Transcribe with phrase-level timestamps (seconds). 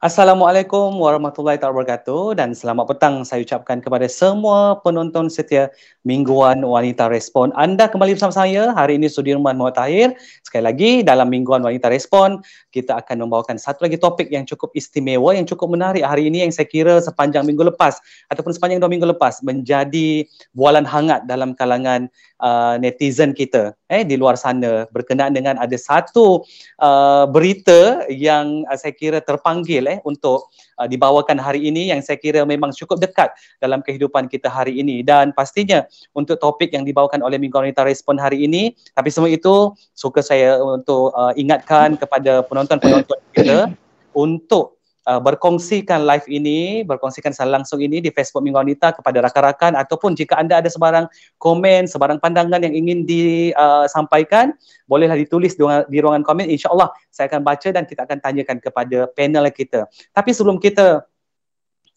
[0.00, 5.68] Assalamualaikum warahmatullahi wabarakatuh dan selamat petang saya ucapkan kepada semua penonton setia
[6.08, 7.52] Mingguan Wanita Respon.
[7.52, 10.16] Anda kembali bersama saya hari ini Sudirman Muhammad Tahir.
[10.40, 12.40] Sekali lagi dalam Mingguan Wanita Respon
[12.72, 16.52] kita akan membawakan satu lagi topik yang cukup istimewa yang cukup menarik hari ini yang
[16.56, 18.00] saya kira sepanjang minggu lepas
[18.32, 20.24] ataupun sepanjang dua minggu lepas menjadi
[20.56, 22.08] bualan hangat dalam kalangan
[22.40, 26.46] uh, netizen kita eh di luar sana berkenaan dengan ada satu
[26.78, 32.16] uh, berita yang uh, saya kira terpanggil eh untuk uh, dibawakan hari ini yang saya
[32.16, 35.02] kira memang cukup dekat dalam kehidupan kita hari ini.
[35.02, 39.74] Dan pastinya untuk topik yang dibawakan oleh Minggu Wanita Respon hari ini tapi semua itu
[39.92, 43.74] suka saya untuk uh, ingatkan kepada penonton-penonton kita
[44.14, 49.78] untuk uh, berkongsikan live ini, berkongsikan secara langsung ini di Facebook Minggu Wanita kepada rakan-rakan
[49.78, 51.06] ataupun jika anda ada sebarang
[51.40, 56.50] komen, sebarang pandangan yang ingin disampaikan, uh, bolehlah ditulis di ruangan, komen.
[56.50, 59.88] InsyaAllah saya akan baca dan kita akan tanyakan kepada panel kita.
[60.12, 61.08] Tapi sebelum kita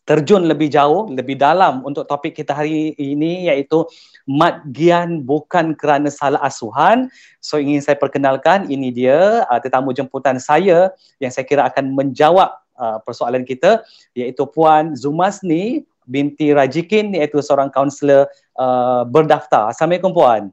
[0.03, 3.87] terjun lebih jauh, lebih dalam untuk topik kita hari ini iaitu
[4.27, 7.07] mat gian bukan kerana salah asuhan.
[7.39, 10.91] So ingin saya perkenalkan ini dia uh, tetamu jemputan saya
[11.23, 13.85] yang saya kira akan menjawab uh, persoalan kita
[14.17, 18.27] iaitu Puan Zumasni binti Rajikin iaitu seorang kaunselor
[18.59, 19.71] uh, berdaftar.
[19.71, 20.43] Assalamualaikum Puan.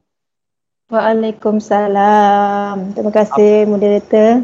[0.91, 2.95] Waalaikumsalam.
[2.95, 4.43] Terima kasih moderator.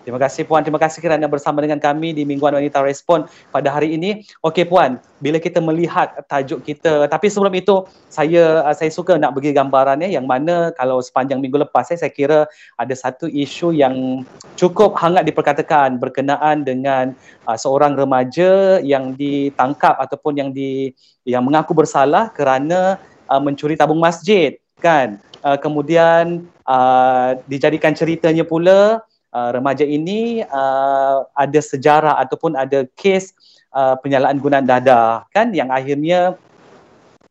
[0.00, 4.00] Terima kasih Puan, terima kasih kerana bersama dengan kami di Mingguan Wanita Respon pada hari
[4.00, 4.24] ini.
[4.40, 9.36] Okey Puan, bila kita melihat tajuk kita, tapi sebelum itu saya uh, saya suka nak
[9.36, 12.48] bagi gambaran eh, yang mana kalau sepanjang minggu lepas eh, saya kira
[12.80, 14.24] ada satu isu yang
[14.56, 17.12] cukup hangat diperkatakan berkenaan dengan
[17.44, 20.96] uh, seorang remaja yang ditangkap ataupun yang di
[21.28, 22.96] yang mengaku bersalah kerana
[23.28, 25.20] uh, mencuri tabung masjid kan.
[25.40, 29.00] Uh, kemudian uh, dijadikan ceritanya pula
[29.34, 33.34] uh, remaja ini uh, ada sejarah ataupun ada kes
[33.74, 36.38] uh, penyalaan gunaan dada kan yang akhirnya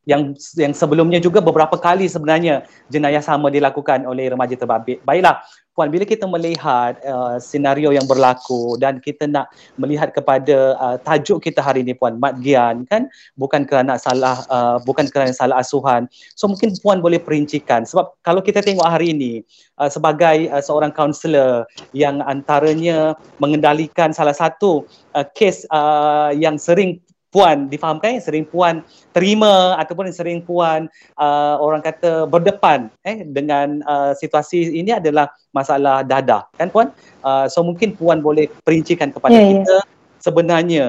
[0.09, 5.05] yang yang sebelumnya juga beberapa kali sebenarnya jenayah sama dilakukan oleh remaja terbabit.
[5.05, 5.45] Baiklah,
[5.79, 9.47] puan bila kita melihat uh, senario yang berlaku dan kita nak
[9.79, 13.07] melihat kepada uh, tajuk kita hari ini puan Mat Gian kan
[13.40, 16.12] bukan kerana salah uh, bukan kerana salah asuhan.
[16.35, 19.39] So mungkin puan boleh perincikan sebab kalau kita tengok hari ini
[19.79, 21.63] uh, sebagai uh, seorang kaunselor
[21.95, 24.84] yang antaranya mengendalikan salah satu
[25.16, 28.81] uh, kes uh, yang sering puan difahamkan yang sering puan
[29.13, 35.29] terima ataupun yang sering puan uh, orang kata berdepan eh dengan uh, situasi ini adalah
[35.53, 36.89] masalah dada kan puan
[37.22, 39.51] uh, so mungkin puan boleh perincikan kepada yeah, ya.
[39.62, 39.84] kita yeah.
[40.18, 40.85] sebenarnya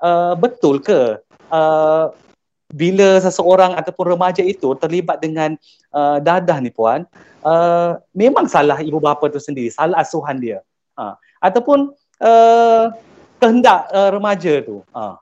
[0.00, 1.20] uh, betul ke
[1.52, 2.08] uh,
[2.72, 5.60] bila seseorang ataupun remaja itu terlibat dengan
[5.92, 7.04] uh, dadah ni puan
[7.44, 10.64] uh, memang salah ibu bapa tu sendiri salah asuhan dia
[10.96, 11.12] uh,
[11.44, 11.92] ataupun
[12.24, 12.88] uh,
[13.36, 15.20] kehendak uh, remaja tu uh.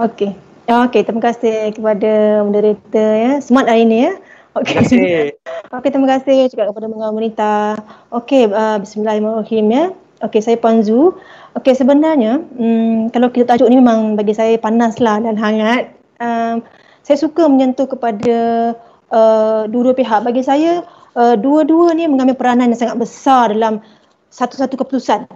[0.00, 0.32] Okey.
[0.64, 3.32] Okey, terima kasih kepada moderator ya.
[3.44, 4.12] Smart hari ini ya.
[4.56, 4.72] Okey.
[4.72, 5.00] Terima kasih.
[5.76, 7.76] okey, terima kasih juga kepada Mengawan Wanita.
[8.08, 9.84] Okey, uh, bismillahirrahmanirrahim ya.
[10.24, 11.20] Okey, saya Panzu.
[11.52, 15.92] Okey, sebenarnya hmm, kalau kita tajuk ni memang bagi saya panaslah dan hangat.
[16.16, 16.64] Um,
[17.04, 18.72] saya suka menyentuh kepada
[19.12, 20.24] uh, dua-dua pihak.
[20.24, 20.80] Bagi saya,
[21.12, 23.84] uh, dua-dua ni mengambil peranan yang sangat besar dalam
[24.32, 25.28] satu-satu keputusan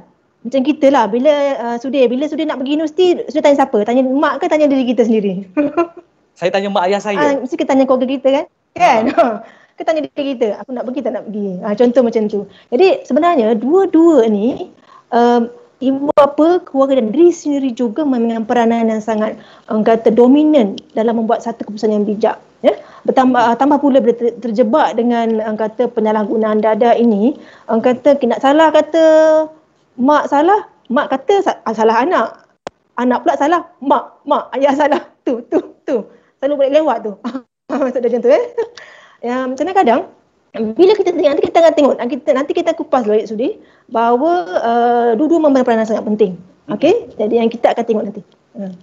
[0.44, 3.78] macam kita lah bila uh, Sudir bila Sudir nak pergi universiti Sudir tanya siapa?
[3.88, 5.48] Tanya mak ke tanya diri kita sendiri?
[6.38, 7.16] Saya tanya mak ayah saya.
[7.16, 8.44] Uh, mesti kita tanya keluarga kita kan?
[8.76, 9.02] Kan?
[9.14, 9.36] Uh.
[9.74, 11.48] kita tanya diri kita aku nak pergi tak nak pergi?
[11.64, 12.40] Uh, contoh macam tu.
[12.70, 14.70] Jadi sebenarnya dua-dua ni
[15.10, 15.50] um,
[15.82, 19.34] ibu bapa keluarga dan diri sendiri juga memiliki peranan yang sangat
[19.72, 22.74] um, kata dominan dalam membuat satu keputusan yang bijak ya.
[23.08, 27.34] Bertambah uh, tambah pula bila ter, terjebak dengan um, kata penyalahgunaan dada ini
[27.66, 29.04] um, kata nak salah kata
[29.98, 32.28] mak salah, mak kata ah, salah anak.
[32.94, 35.02] Anak pula salah, mak, mak, ayah salah.
[35.26, 36.06] Tu, tu, tu.
[36.38, 37.12] Selalu boleh lewat tu.
[37.70, 38.44] Maksud dia macam tu eh.
[39.24, 40.12] Ya, kadang-kadang
[40.54, 43.58] bila kita tengok, nanti kita akan tengok, kita, nanti kita kupas dulu Sudi,
[43.90, 44.32] bahawa
[44.62, 46.38] uh, dua-dua memberi peranan sangat penting.
[46.70, 48.22] Okey, jadi yang kita akan tengok nanti.
[48.54, 48.74] Hmm.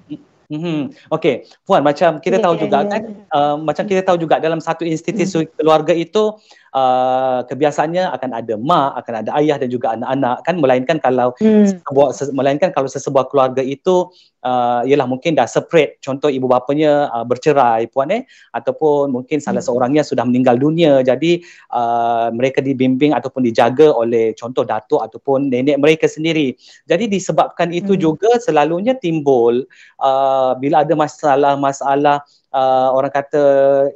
[0.51, 0.83] Hmm.
[1.15, 3.31] Okey, puan macam kita yeah, tahu juga yeah, kan, yeah.
[3.31, 5.55] Uh, macam kita tahu juga dalam satu institusi hmm.
[5.55, 6.35] keluarga itu
[6.75, 11.83] uh, kebiasaannya akan ada mak, akan ada ayah dan juga anak-anak kan melainkan kalau hmm.
[11.83, 14.09] sebuah melainkan kalau sesebuah keluarga itu
[14.43, 18.23] uh, ialah mungkin dah separate contoh ibu bapanya uh, bercerai puan eh
[18.55, 19.67] ataupun mungkin salah hmm.
[19.67, 21.41] seorangnya sudah meninggal dunia jadi
[21.71, 26.55] uh, mereka dibimbing ataupun dijaga oleh contoh datuk ataupun nenek mereka sendiri.
[26.87, 28.01] Jadi disebabkan itu hmm.
[28.01, 29.63] juga selalunya timbul
[29.99, 33.43] uh, bila ada masalah-masalah uh, orang kata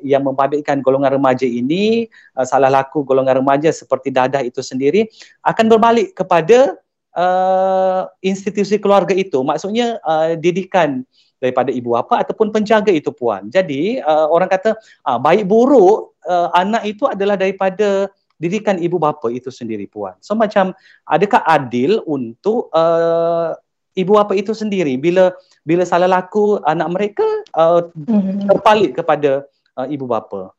[0.01, 5.07] yang membabitkan golongan remaja ini uh, salah laku golongan remaja seperti dadah itu sendiri
[5.43, 6.79] akan berbalik kepada
[7.15, 11.03] uh, institusi keluarga itu maksudnya uh, didikan
[11.39, 13.51] daripada ibu bapa ataupun penjaga itu puan.
[13.51, 14.73] Jadi uh, orang kata
[15.05, 20.15] uh, baik buruk uh, anak itu adalah daripada didikan ibu bapa itu sendiri puan.
[20.19, 20.75] So macam
[21.07, 23.55] adakah adil untuk uh,
[23.95, 25.31] ibu bapa itu sendiri bila
[25.63, 27.25] bila salah laku anak mereka
[27.57, 28.51] uh, mm-hmm.
[28.51, 29.47] terpalit kepada
[29.79, 30.51] uh, ibu bapa?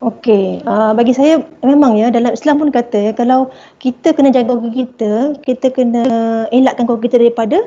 [0.00, 3.52] Okey, uh, bagi saya memang ya dalam Islam pun kata ya kalau
[3.84, 5.12] kita kena jaga keluarga kita,
[5.44, 6.04] kita kena
[6.48, 7.58] elakkan keluarga kita daripada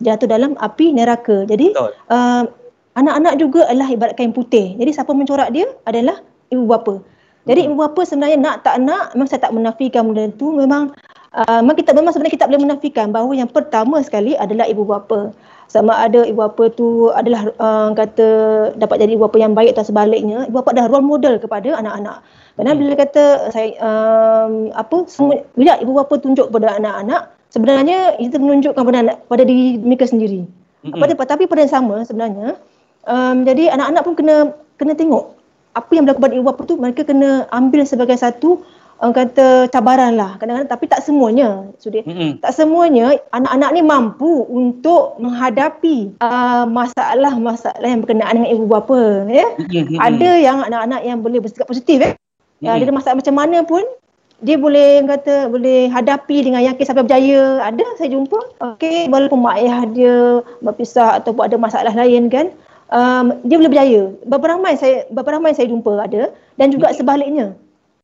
[0.00, 1.44] jatuh dalam api neraka.
[1.44, 2.48] Jadi uh,
[2.96, 4.72] anak-anak juga adalah ibarat kain putih.
[4.80, 6.96] Jadi siapa mencorak dia adalah ibu bapa.
[7.44, 10.96] Jadi ibu bapa sebenarnya nak tak nak memang saya tak menafikan benda itu memang
[11.36, 15.32] uh, memang kita memang sebenarnya kita boleh menafikan bahawa yang pertama sekali adalah ibu bapa.
[15.72, 18.28] Sama ada ibu bapa tu adalah uh, kata
[18.76, 22.20] dapat jadi ibu bapa yang baik atau sebaliknya ibu bapa dah role model kepada anak-anak.
[22.52, 28.36] Kerana bila kata saya um, apa semua bila ibu bapa tunjuk kepada anak-anak sebenarnya itu
[28.36, 30.44] menunjukkan pada anak, pada diri mereka sendiri.
[30.82, 32.60] Apa tapi pada yang sama sebenarnya
[33.08, 34.36] um, jadi anak-anak pun kena
[34.76, 35.40] kena tengok
[35.72, 38.60] apa yang berlaku pada ibu bapa tu mereka kena ambil sebagai satu
[39.02, 40.38] orang kata cabaran lah.
[40.38, 42.38] Kadang-kadang tapi tak semuanya sudah mm-hmm.
[42.38, 49.46] tak semuanya anak-anak ni mampu untuk menghadapi uh, masalah-masalah yang berkenaan dengan ibu bapa ya?
[49.58, 49.98] Mm-hmm.
[49.98, 52.70] ada yang anak-anak yang boleh bersikap positif eh mm-hmm.
[52.70, 53.82] ya, ada masalah macam mana pun
[54.42, 57.62] dia boleh kata boleh hadapi dengan yakin sampai berjaya.
[57.62, 58.38] Ada saya jumpa.
[58.74, 62.50] Okey walaupun mak ayah dia berpisah ataupun ada masalah lain kan?
[62.90, 64.02] Um, dia boleh berjaya.
[64.26, 66.34] Beberapa ramai saya beberapa ramai saya jumpa ada.
[66.58, 67.54] Dan juga sebaliknya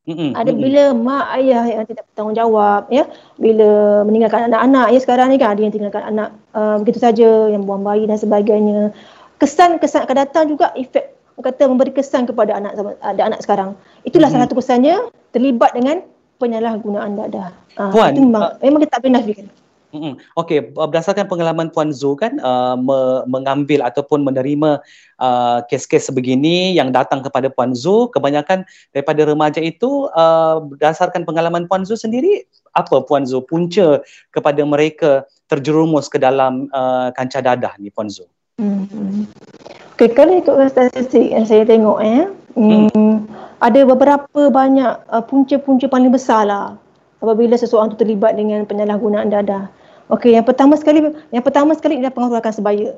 [0.08, 3.04] Ada bila mak ayah yang tidak bertanggungjawab ya,
[3.36, 7.68] bila meninggalkan anak-anak ya sekarang ni kan ada yang tinggalkan anak uh, begitu saja yang
[7.68, 8.96] buang bayi dan sebagainya.
[9.36, 13.78] Kesan-kesan akan datang juga efek kata memberi kesan kepada anak ada anak sekarang.
[14.02, 14.42] Itulah mm-hmm.
[14.42, 14.96] salah satu kesannya
[15.30, 16.02] terlibat dengan
[16.42, 17.54] penyalahgunaan dadah.
[17.78, 19.46] Uh, Puan, itu memang, uh, memang kita tak boleh nafikan.
[19.88, 20.36] Mm-hmm.
[20.36, 24.84] Okey, berdasarkan pengalaman Puan Zu kan uh, me- mengambil ataupun menerima
[25.16, 31.64] uh, kes-kes sebegini yang datang kepada Puan Zu, kebanyakan daripada remaja itu uh, berdasarkan pengalaman
[31.64, 32.44] Puan Zu sendiri,
[32.76, 38.28] apa Puan Zu punca kepada mereka terjerumus ke dalam uh, kancah dadah ni Puan Zu?
[38.60, 39.24] Mm-hmm.
[39.96, 42.28] Okey, kalau ikut statistik yang saya tengok eh,
[42.60, 43.16] mm, mm.
[43.64, 46.76] ada beberapa banyak uh, punca-punca paling besar lah
[47.18, 49.70] apabila seseorang itu terlibat dengan penyalahgunaan dadah.
[50.08, 51.04] Okey, yang pertama sekali
[51.34, 52.88] yang pertama sekali adalah pengaruh rakan sebaya.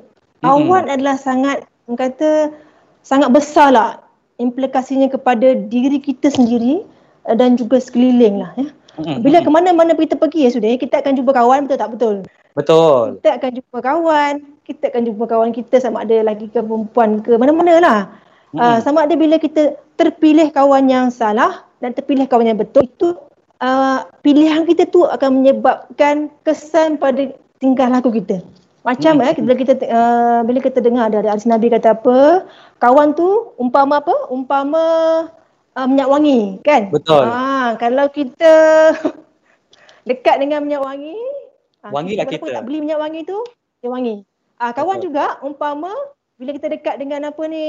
[0.41, 0.47] Mm-hmm.
[0.47, 2.55] Awan adalah sangat kata
[3.03, 3.99] sangat besarlah
[4.39, 6.87] implikasinya kepada diri kita sendiri
[7.27, 8.69] eh, dan juga sekeliling lah ya.
[9.01, 9.19] Mm-hmm.
[9.27, 12.17] Bila ke mana-mana kita pergi ya sudah ya, kita akan jumpa kawan betul tak betul?
[12.55, 13.07] Betul.
[13.23, 14.33] Kita akan jumpa kawan,
[14.67, 18.01] kita akan jumpa kawan kita sama ada lagi ke perempuan ke mana-mana lah.
[18.55, 18.63] Mm-hmm.
[18.63, 23.19] Uh, sama ada bila kita terpilih kawan yang salah dan terpilih kawan yang betul itu
[23.61, 27.31] uh, pilihan kita tu akan menyebabkan kesan pada
[27.61, 28.41] tingkah laku kita.
[28.81, 29.29] Macam hmm.
[29.29, 32.49] eh bila kita uh, bila kita dengar dari hadis Nabi kata apa,
[32.81, 34.17] kawan tu umpama apa?
[34.33, 34.83] Umpama
[35.77, 36.89] uh, minyak wangi, kan?
[36.89, 37.29] Betul.
[37.29, 38.53] Ah, kalau kita
[40.09, 41.21] dekat dengan minyak wangi,
[41.85, 42.49] wangilah kita.
[42.49, 43.39] tak beli minyak wangi tu,
[43.85, 44.25] dia wangi.
[44.57, 45.13] Ah, kawan Betul.
[45.13, 45.93] juga umpama
[46.41, 47.67] bila kita dekat dengan apa ni,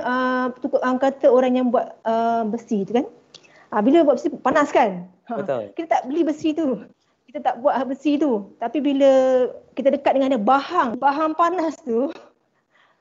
[0.00, 3.04] uh, tukuk um, kata orang yang buat uh, besi tu kan?
[3.74, 5.10] Ah, bila buat besi panas kan?
[5.26, 5.74] Ha, Betul.
[5.74, 6.78] Kita tak beli besi tu.
[7.26, 8.54] Kita tak buat besi tu.
[8.62, 9.10] Tapi bila
[9.74, 12.06] kita dekat dengan dia, bahang, bahang panas tu,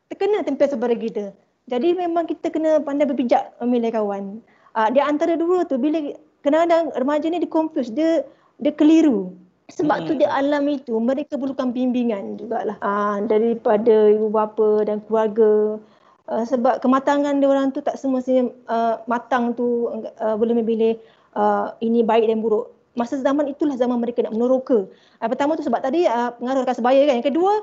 [0.09, 1.29] terkena tempat sebarang kita.
[1.69, 4.41] Jadi memang kita kena pandai berpijak memilih kawan.
[4.73, 6.01] Uh, di antara dua tu, bila
[6.41, 8.25] kadang-kadang remaja ni dia confuse, dia,
[8.57, 9.29] dia keliru.
[9.69, 10.05] Sebab hmm.
[10.09, 12.81] tu dia alam itu, mereka perlukan bimbingan jugalah.
[12.81, 15.77] Uh, daripada ibu bapa dan keluarga.
[16.23, 20.95] Uh, sebab kematangan dia orang tu tak semestinya uh, matang tu uh, boleh memilih
[21.35, 22.71] uh, ini baik dan buruk.
[22.95, 24.87] Masa zaman itulah zaman mereka nak meneroka.
[25.19, 27.19] Uh, pertama tu sebab tadi uh, pengaruh rakan sebaya kan.
[27.19, 27.53] Yang kedua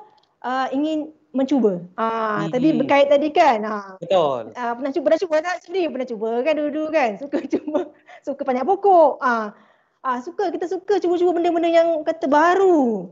[0.45, 1.79] uh, ingin mencuba.
[1.95, 2.51] Ah hmm.
[2.51, 3.59] tadi berkait tadi kan.
[3.63, 3.95] Ah.
[3.97, 4.51] Betul.
[4.59, 7.11] Ah pernah cuba pernah cuba tak sendiri pernah cuba kan dulu-dulu kan.
[7.17, 7.81] Suka cuba
[8.27, 9.23] suka banyak pokok.
[9.23, 9.55] Ah
[10.03, 13.09] ah suka kita suka cuba-cuba benda-benda yang kata baru.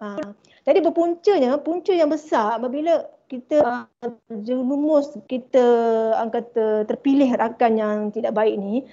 [0.00, 0.32] Ah
[0.64, 5.62] jadi berpuncanya punca yang besar apabila kita uh, jerumus kita
[6.16, 6.50] angkat
[6.88, 8.88] terpilih rakan yang tidak baik ni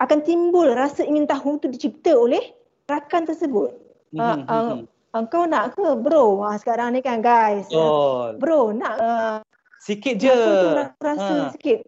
[0.00, 2.52] akan timbul rasa ingin tahu tu dicipta oleh
[2.88, 3.72] rakan tersebut.
[4.12, 4.44] Mm-hmm.
[4.48, 4.84] Uh,
[5.16, 6.44] uh, kau nak ke bro?
[6.44, 7.66] Uh, sekarang ni kan guys.
[7.72, 8.32] Oh.
[8.36, 9.36] Bro nak uh,
[9.80, 10.36] sikit je.
[11.00, 11.52] Rasa ha.
[11.52, 11.80] sikit.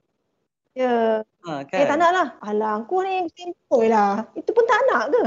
[0.73, 1.21] Ya.
[1.45, 1.78] Ha, kan?
[1.78, 2.28] Eh tak nak lah.
[2.40, 4.25] Alah kau ni simple lah.
[4.33, 5.25] Itu pun tak nak ke?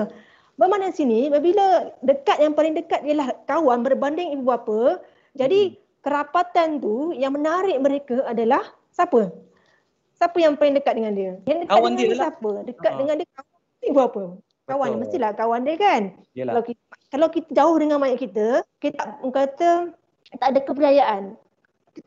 [0.57, 5.01] Bermakna sini bila dekat yang paling dekat ialah kawan berbanding ibu bapa.
[5.37, 5.80] Jadi hmm.
[6.01, 8.61] Kerapatan tu yang menarik mereka adalah
[8.93, 9.31] siapa?
[10.17, 11.31] Siapa yang paling dekat dengan dia?
[11.49, 12.51] Yang dekat kawan dengan dia, dia siapa?
[12.65, 12.99] Dekat uh-huh.
[12.99, 14.23] dengan dia kawan ibu apa?
[14.71, 15.03] kawan dia Betul.
[15.03, 16.01] mestilah kawan dia kan.
[16.31, 16.53] Yelah.
[16.55, 16.81] Kalau kita,
[17.11, 18.47] kalau kita jauh dengan mak kita,
[18.79, 19.69] kita kata
[20.39, 21.23] tak ada kepercayaan.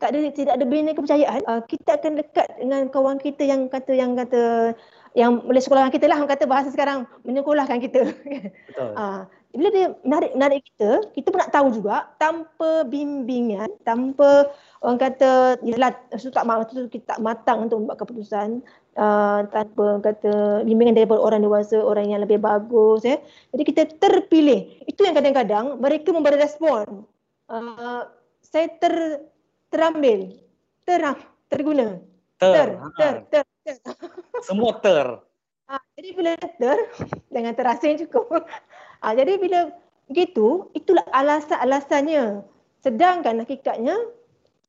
[0.01, 3.93] Tak ada tidak ada bina kepercayaan, uh, kita akan dekat dengan kawan kita yang kata
[3.93, 4.73] yang kata
[5.13, 8.01] yang boleh sekolahkan kita lah, orang kata bahasa sekarang menyekolahkan kita.
[8.09, 8.91] Betul.
[8.99, 14.51] Ah, bila dia narik narik kita, kita pun nak tahu juga tanpa bimbingan, tanpa
[14.83, 18.59] orang kata yalah tu tak mat- tu kita tak matang untuk membuat keputusan
[18.99, 23.17] uh, tanpa orang kata bimbingan daripada orang dewasa, orang yang lebih bagus ya.
[23.55, 24.83] Jadi kita terpilih.
[24.85, 27.07] Itu yang kadang-kadang mereka memberi respon.
[27.47, 28.05] Uh,
[28.43, 29.25] saya ter
[29.71, 30.39] terambil,
[30.87, 31.19] terang,
[31.51, 31.99] terguna.
[32.39, 32.51] Ter.
[32.51, 32.87] Ter, Ha.
[32.95, 33.75] ter, ter, ter.
[34.43, 35.07] Semua ter.
[35.65, 36.77] Ah, jadi bila ter,
[37.33, 38.45] jangan terasing cukup.
[39.05, 39.69] Ah, jadi bila
[40.09, 42.41] begitu, itulah alasan-alasannya.
[42.81, 43.93] Sedangkan hakikatnya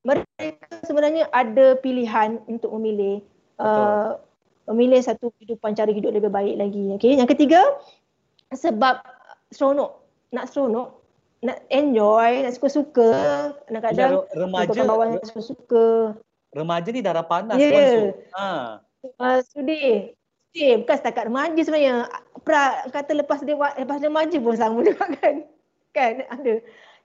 [0.04, 3.24] mereka sebenarnya ada pilihan untuk memilih
[3.56, 4.20] uh,
[4.68, 6.84] memilih satu kehidupan cara hidup lebih baik lagi.
[7.00, 7.16] Okay.
[7.16, 7.64] Yang ketiga,
[8.52, 9.00] sebab
[9.56, 10.04] seronok.
[10.36, 11.00] Nak seronok,
[11.40, 13.10] nak enjoy, nak suka-suka.
[13.64, 15.86] Kadang-kadang remaja, ikutkan bawah yang suka-suka.
[16.56, 17.68] remaja ni darah panas Ya.
[17.68, 18.02] Su.
[18.36, 18.48] Ha.
[19.20, 20.16] Uh, sudi.
[20.56, 20.80] Sudi.
[20.80, 22.08] Bukan setakat remaja sebenarnya.
[22.40, 25.44] Pra, kata lepas dia lepas dia remaja pun sama juga kan.
[25.92, 26.54] Kan ada.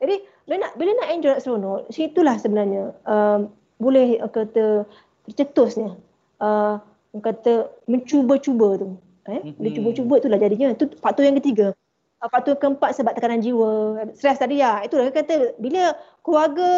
[0.02, 0.16] Jadi
[0.48, 4.88] bila nak bila nak enjoy seronok, situlah sebenarnya um, boleh kata
[5.28, 6.00] tercetusnya.
[6.42, 6.80] Uh,
[7.20, 8.96] kata mencuba-cuba tu.
[9.30, 9.54] Eh?
[9.60, 9.78] Bila Mhm.
[9.78, 10.68] cuba-cuba itulah jadinya.
[10.74, 11.76] Itu faktor yang ketiga.
[12.24, 14.82] Uh, faktor keempat sebab tekanan jiwa, stres tadi ya.
[14.82, 15.94] Itulah dia kata bila
[16.24, 16.70] keluarga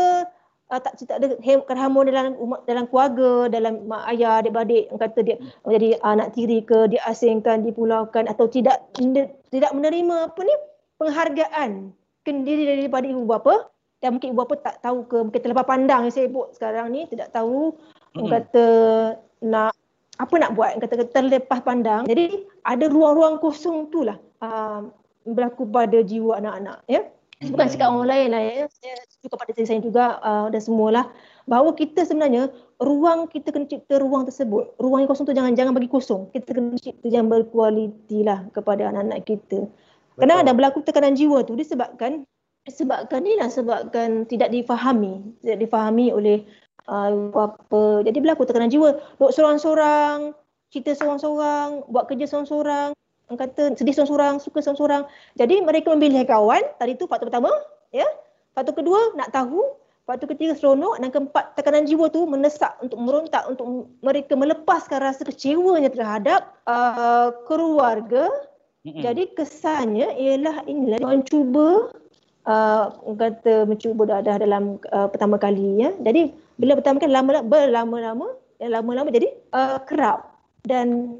[0.73, 1.37] uh, tak tak ada
[1.69, 6.59] keharmonian dalam umat, dalam keluarga, dalam mak ayah, adik-beradik, orang kata dia menjadi anak tiri
[6.65, 10.55] ke, diasingkan, dipulaukan atau tidak tidak menerima apa ni
[10.97, 11.93] penghargaan
[12.25, 13.69] kendiri daripada ibu bapa.
[14.01, 17.29] Dan mungkin ibu bapa tak tahu ke mungkin terlepas pandang yang sibuk sekarang ni tidak
[17.29, 17.77] tahu.
[18.13, 18.29] Mm-mm.
[18.29, 18.65] kata
[19.45, 19.73] nak
[20.21, 20.77] apa nak buat?
[20.77, 22.05] Kata terlepas pandang.
[22.05, 24.85] Jadi ada ruang-ruang kosong tu lah uh,
[25.23, 27.07] berlaku pada jiwa anak-anak ya
[27.51, 28.65] bukan cakap orang lain lah ya.
[28.69, 31.05] Saya juga pada diri saya juga uh, dan semualah.
[31.43, 32.47] Bahawa kita sebenarnya
[32.79, 34.77] ruang kita kena cipta ruang tersebut.
[34.79, 36.31] Ruang yang kosong tu jangan jangan bagi kosong.
[36.31, 39.67] Kita kena cipta yang berkualiti lah kepada anak-anak kita.
[40.13, 42.23] Kadang ada berlaku tekanan jiwa tu disebabkan
[42.63, 46.47] disebabkan ni lah sebabkan tidak difahami, tidak difahami oleh
[46.87, 48.07] uh, apa.
[48.07, 48.95] Jadi berlaku tekanan jiwa.
[49.19, 50.31] Duduk seorang-seorang,
[50.71, 52.95] cerita seorang-seorang, buat kerja seorang-seorang,
[53.29, 55.03] orang kata sedih seorang-seorang, suka seorang-seorang.
[55.39, 57.51] Jadi mereka memilih kawan, tadi tu faktor pertama,
[57.95, 58.05] ya.
[58.53, 59.63] Faktor kedua nak tahu,
[60.03, 65.23] faktor ketiga seronok dan keempat tekanan jiwa tu menesak untuk merontak untuk mereka melepaskan rasa
[65.23, 68.27] kecewanya terhadap uh, keluarga
[68.83, 68.99] Mm-mm.
[68.99, 71.87] jadi kesannya ialah inilah mencuba
[72.43, 75.95] uh, kata mencuba dah, dah dalam uh, pertama kali ya.
[76.03, 78.27] Jadi bila pertama kali lama berlama-lama
[78.59, 80.35] dan lama-lama jadi uh, kerap
[80.67, 81.17] dan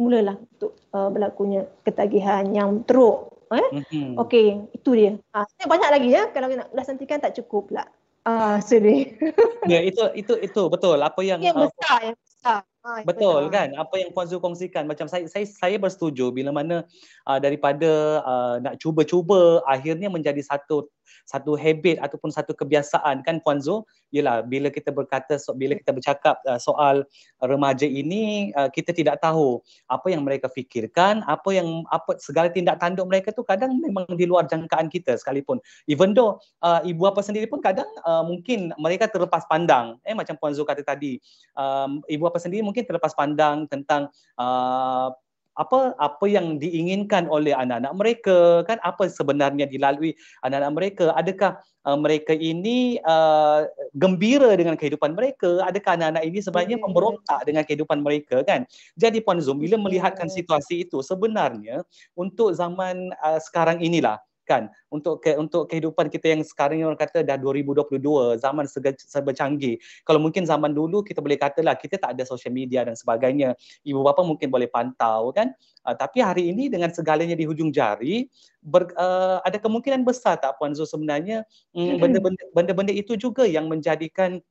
[0.00, 3.36] mulalah untuk uh, berlakunya ketagihan yang teruk.
[3.50, 3.82] Eh?
[3.82, 4.16] Mm-mm.
[4.16, 5.12] Okey, itu dia.
[5.34, 6.30] Ha, banyak lagi ya.
[6.32, 7.84] Kalau nak belas nantikan tak cukup pula.
[8.24, 9.16] Ah, sedih.
[9.68, 12.60] Ya, itu itu itu betul apa yang Yang uh, besar, yang besar.
[12.80, 13.52] Ha, yang Betul besar.
[13.52, 16.88] kan apa yang Puan Zul kongsikan macam saya saya saya bersetuju bila mana
[17.28, 20.88] uh, daripada uh, nak cuba-cuba akhirnya menjadi satu
[21.28, 23.86] satu habit ataupun satu kebiasaan kan Puan Zul?
[24.10, 27.06] Ialah bila kita berkata so, bila kita bercakap uh, soal
[27.38, 32.82] remaja ini uh, kita tidak tahu apa yang mereka fikirkan apa yang apa segala tindak
[32.82, 35.62] tanduk mereka tu kadang memang di luar jangkaan kita sekalipun.
[35.86, 39.98] Even though uh, ibu apa sendiri pun kadang uh, mungkin mereka terlepas pandang.
[40.02, 41.22] Eh macam Puan Zul kata tadi
[41.54, 45.14] um, ibu apa sendiri mungkin terlepas pandang tentang uh,
[45.58, 48.78] apa apa yang diinginkan oleh anak-anak mereka kan?
[48.86, 50.14] Apa sebenarnya dilalui
[50.46, 51.04] anak-anak mereka?
[51.16, 55.66] Adakah uh, mereka ini uh, gembira dengan kehidupan mereka?
[55.66, 56.82] Adakah anak-anak ini sebenarnya Ya.
[56.86, 58.64] memberontak dengan kehidupan mereka kan?
[58.94, 61.82] Jadi puan Zum bila melihatkan situasi itu sebenarnya
[62.14, 66.98] untuk zaman uh, sekarang inilah kan untuk ke, untuk kehidupan kita yang sekarang ni orang
[66.98, 68.66] kata dah 2022 zaman
[68.98, 72.98] serba canggih kalau mungkin zaman dulu kita boleh katalah kita tak ada social media dan
[72.98, 73.54] sebagainya.
[73.86, 75.54] Ibu bapa mungkin boleh pantau kan?
[75.86, 78.26] Uh, tapi hari ini dengan segalanya di hujung jari
[78.60, 83.70] ber, uh, ada kemungkinan besar tak puan Zul sebenarnya mm, benda-benda benda-benda itu juga yang
[83.70, 84.42] menjadikan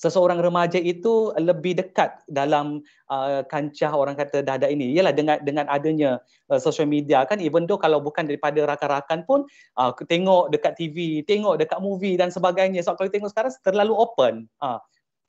[0.00, 5.66] seseorang remaja itu lebih dekat dalam uh, kancah orang kata dada ini ialah dengan dengan
[5.70, 6.20] adanya
[6.52, 9.44] uh, social media kan even though kalau bukan daripada rakan-rakan pun
[9.78, 14.34] uh, tengok dekat TV tengok dekat movie dan sebagainya so kalau tengok sekarang terlalu open
[14.60, 14.80] uh,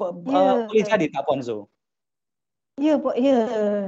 [0.01, 0.67] uh, Ya.
[0.69, 1.65] boleh jadi tak Puan Zul
[2.77, 3.17] Ya, Pak.
[3.17, 3.41] Ya,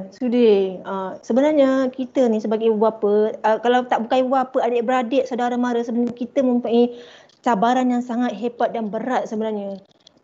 [0.09, 0.81] sudi.
[0.81, 5.53] Uh, sebenarnya kita ni sebagai ibu bapa, uh, kalau tak bukan ibu bapa, adik-beradik, saudara
[5.61, 6.97] mara, sebenarnya kita mempunyai
[7.45, 9.77] cabaran yang sangat hebat dan berat sebenarnya.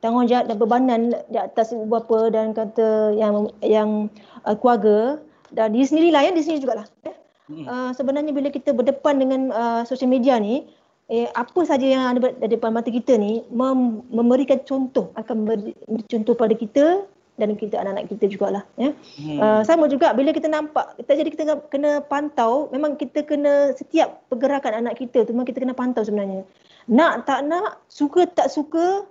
[0.05, 1.01] Tanggungjawab dan bebanan
[1.33, 4.13] di atas ibu bapa dan kata yang yang
[4.45, 5.17] uh, keluarga
[5.49, 6.85] dan diri sendirilah ya, diri sendiri jugalah.
[7.01, 7.13] Ya.
[7.49, 7.65] hmm.
[7.65, 10.69] uh, sebenarnya bila kita berdepan dengan uh, social media ni
[11.09, 15.73] eh, apa saja yang ada di depan mata kita ni mem- memberikan contoh akan beri,
[16.05, 18.95] contoh pada kita dan kita anak-anak kita jugalah ya.
[19.19, 19.37] Hmm.
[19.41, 24.23] Uh, sama juga bila kita nampak kita jadi kita kena pantau memang kita kena setiap
[24.31, 26.47] pergerakan anak kita tu memang kita kena pantau sebenarnya.
[26.85, 29.09] Nak tak nak, suka tak suka,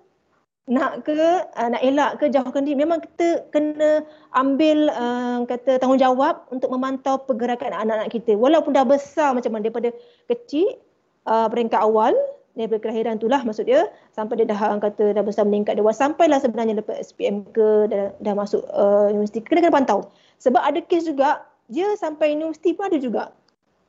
[0.65, 4.01] nak ke uh, nak elak ke jauhkan dia memang kita kena
[4.33, 8.33] ambil uh, kata tanggungjawab untuk memantau pergerakan anak-anak kita.
[8.33, 9.93] Walaupun dah besar macam mana daripada
[10.25, 10.81] kecil
[11.29, 12.17] uh, peringkat awal
[12.57, 16.81] daripada kelahiran itulah maksud dia sampai dia dah kata dah besar meningkat dewasa sampailah sebenarnya
[16.81, 20.09] lepas SPM ke dah, dah masuk uh, universiti kena kena pantau.
[20.41, 23.23] Sebab ada kes juga dia sampai universiti pun ada juga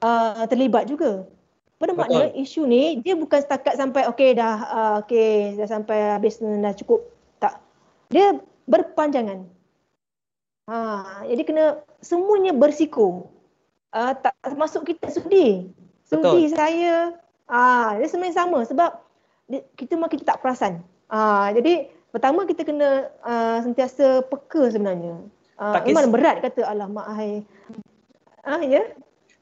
[0.03, 1.23] uh, terlibat juga
[1.75, 6.39] pada makna isu ni dia bukan setakat sampai okey dah uh, okey dah sampai habis
[6.39, 7.03] dah cukup
[7.39, 7.59] tak
[8.09, 9.43] dia berpanjangan
[10.71, 11.65] ha jadi kena
[11.99, 13.27] semuanya bersiko
[13.91, 15.67] uh, tak masuk kita sudi
[16.07, 16.55] sudi Betul.
[16.55, 17.15] saya
[17.45, 18.89] Ah, dia sebenarnya sama sebab
[19.77, 20.81] kita makin kita tak perasan.
[21.05, 25.21] Ah, jadi pertama kita kena uh, sentiasa peka sebenarnya.
[25.61, 27.45] Ah, uh, memang berat kata Allah mak hai.
[28.41, 28.81] Ah, ya.
[28.81, 28.85] Yeah?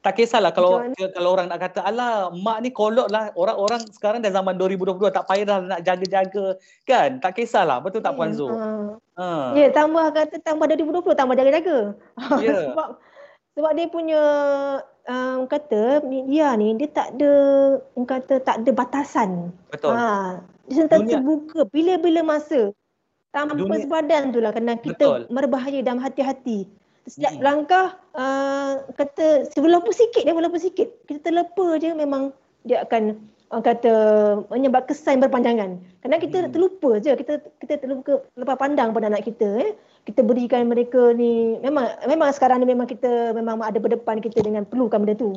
[0.04, 0.84] Tak kisahlah kalau
[1.16, 5.24] kalau orang nak kata alah mak ni kolot lah orang-orang sekarang dah zaman 2022 tak
[5.24, 8.52] payah dah nak jaga-jaga kan tak kisahlah betul tak Puan Zul?
[8.52, 9.56] Uh, ha.
[9.56, 11.96] Ya yeah, tambah kata tambah 2020 tambah jaga-jaga.
[12.36, 12.60] Yeah.
[12.68, 13.00] sebab
[13.56, 14.22] sebab dia punya
[15.08, 17.32] um, kata dia ni dia tak ada
[17.96, 19.56] kata tak ada batasan.
[19.72, 19.96] Betul.
[19.96, 22.76] Ha, dia sentiasa terbuka bila-bila masa.
[23.32, 23.82] Tanpa Dunia.
[23.82, 25.20] sebadan tu lah kerana kita Betul.
[25.32, 26.70] berbahaya dan hati-hati.
[27.04, 27.44] Setiap hmm.
[27.44, 32.32] langkah uh, kata walaupun sikit dia walaupun sikit kita terlepa je memang
[32.64, 33.20] dia akan
[33.52, 33.92] orang kata
[34.48, 35.76] menyebab kesan berpanjangan.
[36.00, 36.52] Kerana kita hmm.
[36.56, 39.72] terlupa je kita kita terlupa lepas pandang pada anak kita eh.
[40.04, 44.64] Kita berikan mereka ni memang memang sekarang ni memang kita memang ada berdepan kita dengan
[44.64, 45.32] perlukan benda tu.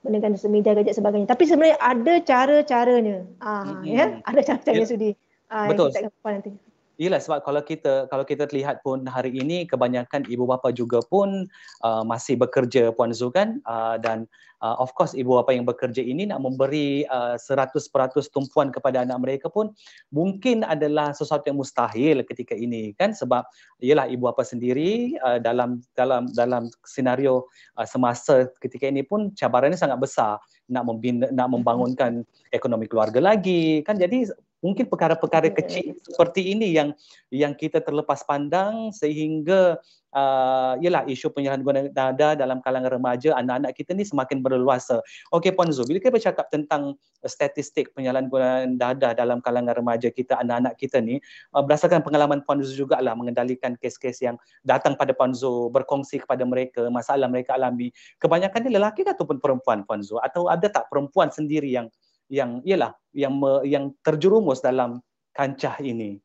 [0.00, 1.28] Benda kan semeja gadget sebagainya.
[1.28, 3.28] Tapi sebenarnya ada cara-caranya.
[3.44, 3.84] Ah hmm.
[3.84, 4.88] ya, ada cara-caranya ya.
[4.88, 5.10] sudi.
[5.52, 5.92] Ah Betul.
[5.92, 6.69] kita nanti.
[7.00, 11.48] Yalah sebab kalau kita kalau kita lihat pun hari ini kebanyakan ibu bapa juga pun
[11.80, 13.56] uh, masih bekerja puan Zu kan?
[13.64, 14.28] Uh, dan
[14.60, 17.80] uh, of course ibu bapa yang bekerja ini nak memberi uh, 100%
[18.28, 19.72] tumpuan kepada anak mereka pun
[20.12, 23.16] mungkin adalah sesuatu yang mustahil ketika ini kan?
[23.16, 23.48] Sebab
[23.80, 27.48] ialah ibu bapa sendiri uh, dalam dalam dalam senario
[27.80, 30.36] uh, semasa ketika ini pun cabarannya sangat besar.
[30.68, 33.96] Nak membina nak membangunkan ekonomi keluarga lagi kan?
[33.96, 34.28] Jadi
[34.60, 36.92] mungkin perkara-perkara kecil seperti ini yang
[37.32, 39.80] yang kita terlepas pandang sehingga
[40.14, 45.00] uh, yalah isu penyalahgunaan dada dalam kalangan remaja anak-anak kita ni semakin berleluasa.
[45.34, 50.76] Okey Puan Zul, bila kita bercakap tentang statistik penyalahgunaan dada dalam kalangan remaja kita anak-anak
[50.76, 51.18] kita ni
[51.56, 56.44] uh, berdasarkan pengalaman Puan Zul jugalah mengendalikan kes-kes yang datang pada Puan Zul berkongsi kepada
[56.44, 57.90] mereka masalah mereka alami.
[58.20, 61.88] Kebanyakan ni lelaki ataupun perempuan Puan Zul atau ada tak perempuan sendiri yang
[62.30, 65.02] yang ialah yang me, yang terjerumus dalam
[65.34, 66.22] kancah ini.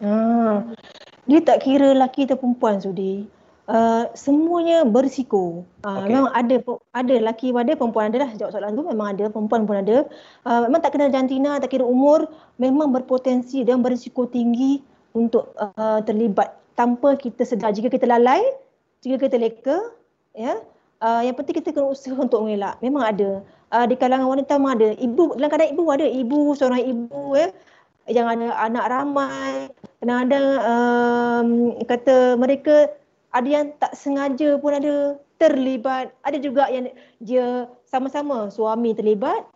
[0.00, 0.64] Ah,
[1.28, 3.28] dia tak kira lelaki atau perempuan sudi.
[3.70, 5.62] Uh, semuanya berisiko.
[5.86, 6.10] Uh, okay.
[6.10, 6.58] Memang ada
[6.90, 10.10] ada lelaki ada perempuan ada lah jawab soalan tu memang ada perempuan pun ada.
[10.42, 12.26] Uh, memang tak kena jantina tak kira umur
[12.58, 14.82] memang berpotensi dan berisiko tinggi
[15.14, 18.42] untuk uh, terlibat tanpa kita sedar jika kita lalai
[19.06, 19.78] jika kita leka
[20.34, 20.58] ya
[21.00, 23.30] uh, yang penting kita kena usaha untuk mengelak memang ada
[23.72, 24.88] uh, di kalangan wanita memang ada.
[24.96, 27.50] Ibu dalam keadaan ibu ada ibu seorang ibu eh
[28.08, 29.70] yang ada anak ramai.
[30.00, 31.48] Kadang-kadang um,
[31.84, 32.90] kata mereka
[33.30, 34.94] ada yang tak sengaja pun ada
[35.38, 36.10] terlibat.
[36.26, 36.90] Ada juga yang
[37.22, 39.46] dia sama-sama suami terlibat,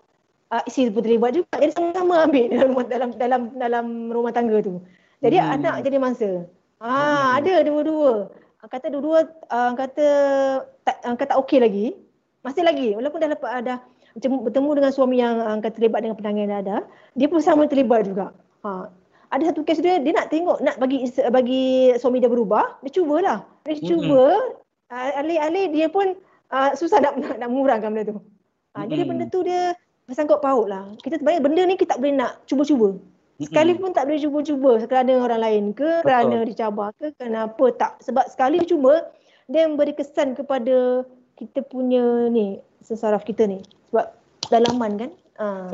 [0.55, 1.55] uh, isteri pun terlibat juga.
[1.59, 4.79] Jadi sama-sama ambil dalam rumah, dalam dalam dalam rumah tangga tu.
[5.25, 5.55] Jadi hmm.
[5.61, 6.31] anak jadi mangsa.
[6.79, 7.39] Ah hmm.
[7.41, 8.15] ada dua-dua.
[8.65, 10.07] Kata dua-dua uh, kata
[10.85, 11.87] tak uh, kata okey lagi.
[12.45, 13.75] Masih lagi walaupun dah lepas ada
[14.15, 16.77] bertemu dengan suami yang uh, terlibat dengan penanganan dada,
[17.19, 18.31] dia pun sama terlibat juga.
[18.63, 18.89] Ha.
[19.35, 23.43] Ada satu kes dia, dia nak tengok, nak bagi bagi suami dia berubah, dia cubalah.
[23.67, 24.95] Dia cuba, mm-hmm.
[24.95, 26.15] uh, alih-alih dia pun
[26.55, 28.17] uh, susah nak, nak, nak mengurangkan benda tu.
[28.17, 28.91] Ha, mm-hmm.
[28.95, 29.75] Jadi benda tu dia
[30.07, 30.95] bersangkut paut lah.
[31.03, 32.95] Kita sebenarnya benda ni kita tak boleh nak cuba-cuba.
[33.41, 33.97] Sekalipun mm-hmm.
[33.99, 36.07] tak boleh cuba-cuba kerana orang lain ke, Betul.
[36.07, 37.93] kerana dicabar ke, kenapa tak.
[38.07, 39.11] Sebab sekali cuba,
[39.51, 41.03] dia memberi kesan kepada
[41.35, 43.59] kita punya ni, sesaraf kita ni
[43.91, 44.07] sebab
[44.53, 45.67] dalaman kan Uh,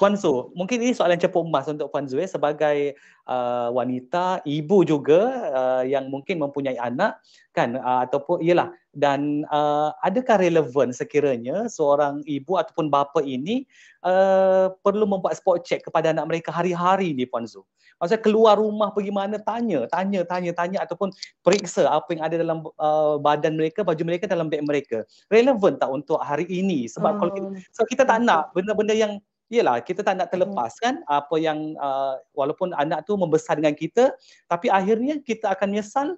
[0.00, 2.96] Puan, Su, mungkin ini soalan cepu emas untuk Puan Zu eh, sebagai
[3.28, 7.20] uh, wanita, ibu juga uh, yang mungkin mempunyai anak
[7.52, 13.64] kan uh, ataupun iyalah dan uh, adakah relevan sekiranya seorang ibu ataupun bapa ini
[14.04, 17.64] uh, perlu membuat spot check kepada anak mereka hari-hari ni Puan Zu.
[17.96, 21.08] Maksudnya keluar rumah pergi mana tanya, tanya, tanya, tanya ataupun
[21.40, 25.08] periksa apa yang ada dalam uh, badan mereka, baju mereka dalam beg mereka.
[25.32, 26.84] Relevan tak untuk hari ini?
[26.90, 27.18] Sebab oh.
[27.22, 31.36] kalau kita, so kita tak nak benda-benda yang Yelah, kita tak nak terlepas kan apa
[31.36, 34.16] yang uh, walaupun anak tu membesar dengan kita
[34.48, 36.16] tapi akhirnya kita akan menyesal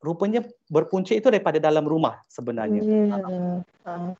[0.00, 0.40] rupanya
[0.72, 2.80] berpunca itu daripada dalam rumah sebenarnya.
[2.80, 3.60] Yeah.
[3.84, 4.16] Uh,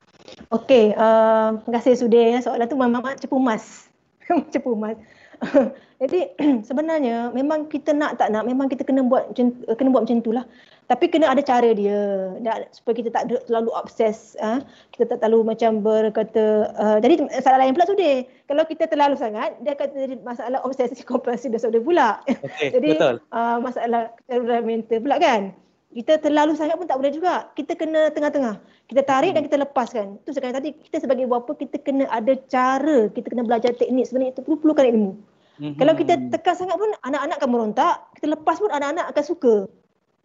[0.53, 2.37] Okey, uh, terima kasih Sudir.
[2.41, 3.89] Soalan tu memang cepu mas.
[4.53, 4.97] cepu mas.
[6.01, 6.33] Jadi
[6.69, 10.45] sebenarnya memang kita nak tak nak memang kita kena buat kena buat macam itulah.
[10.85, 14.59] Tapi kena ada cara dia dan supaya kita tak terlalu obses uh,
[14.91, 18.29] kita tak terlalu macam berkata uh, jadi masalah lain pula Sudir.
[18.45, 22.21] Kalau kita terlalu sangat dia akan jadi masalah obsesi kompulsi disorder pula.
[22.29, 23.15] Okay, jadi betul.
[23.33, 25.57] Uh, masalah temperamental pula kan
[25.91, 27.51] kita terlalu sangat pun tak boleh juga.
[27.51, 28.63] Kita kena tengah-tengah.
[28.87, 29.37] Kita tarik hmm.
[29.37, 30.07] dan kita lepaskan.
[30.23, 34.31] Itu sekarang tadi kita sebagai bapa kita kena ada cara, kita kena belajar teknik sebenarnya
[34.39, 35.11] itu perlu perlukan ilmu.
[35.59, 35.73] Hmm.
[35.75, 39.55] Kalau kita tekan sangat pun anak-anak akan merontak, kita lepas pun anak-anak akan suka.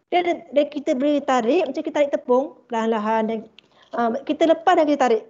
[0.07, 3.37] Dan, dan kita beri tarik macam kita tarik tepung perlahan-lahan dan
[3.91, 5.21] uh, kita lepas dan kita tarik.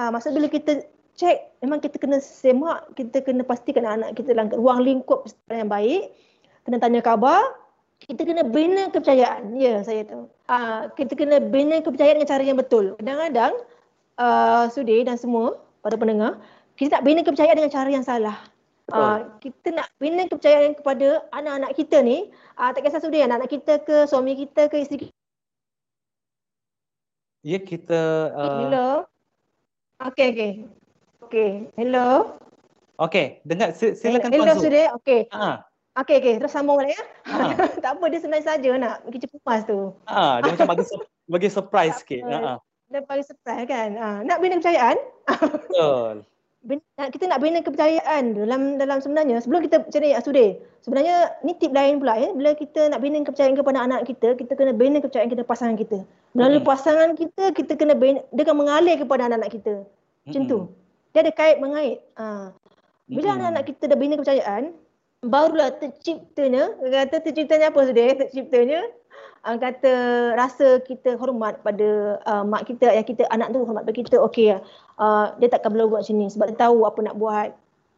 [0.00, 0.80] Uh, maksud bila kita
[1.20, 6.08] cek memang kita kena semak, kita kena pastikan anak-anak kita dalam ruang lingkup yang baik.
[6.64, 7.44] Kena tanya khabar,
[8.04, 9.58] kita kena bina kepercayaan.
[9.58, 10.30] Ya, saya tahu.
[10.46, 12.94] Uh, kita kena bina kepercayaan dengan cara yang betul.
[13.02, 13.52] Kadang-kadang,
[14.22, 16.38] uh, Sudi dan semua pada pendengar,
[16.78, 18.38] kita tak bina kepercayaan dengan cara yang salah.
[18.88, 23.84] Uh, kita nak bina kepercayaan kepada anak-anak kita ni, uh, tak kisah Sudi, anak-anak kita
[23.84, 25.16] ke, suami kita ke, isteri kita.
[27.44, 28.00] Ya, kita...
[28.32, 28.60] Uh...
[28.64, 28.88] Hello.
[30.08, 30.52] Okey, okey.
[31.28, 32.40] Okey, hello.
[32.96, 34.88] Okey, dengar silakan Hello, Sudi.
[34.96, 35.28] Okey.
[35.36, 35.67] Ha.
[35.98, 37.02] Okey okey terus sambung balik ya.
[37.26, 37.36] Ha.
[37.82, 39.90] tak apa dia senang saja nak pergi cepu mas tu.
[40.06, 40.84] Ha dia macam bagi
[41.34, 42.22] bagi surprise sikit.
[42.30, 42.62] Ha.
[42.86, 43.90] Dia bagi surprise kan.
[43.98, 44.96] Ha nak bina kepercayaan.
[45.26, 46.14] Betul.
[47.14, 50.46] kita nak bina kepercayaan dalam dalam sebenarnya sebelum kita macam ni Asude.
[50.86, 52.30] Sebenarnya ni tip lain pula ya.
[52.30, 56.06] Bila kita nak bina kepercayaan kepada anak kita, kita kena bina kepercayaan kepada pasangan kita.
[56.38, 56.70] Melalui hmm.
[56.70, 59.74] pasangan kita, kita kena bina, dia akan mengalir kepada anak-anak kita.
[60.28, 60.50] Macam hmm.
[60.50, 60.58] tu.
[61.10, 61.98] Dia ada kait mengait.
[62.14, 62.54] Ha.
[63.10, 63.36] Bila hmm.
[63.40, 64.64] anak-anak kita dah bina kepercayaan,
[65.26, 68.80] barulah terciptanya kata terciptanya apa sudah terciptanya?
[69.46, 69.92] Uh, kata
[70.34, 74.58] rasa kita hormat pada uh, mak kita ayah kita anak tu hormat pada kita okey
[74.98, 77.50] uh, dia takkan boleh buat sini sebab dia tahu apa nak buat.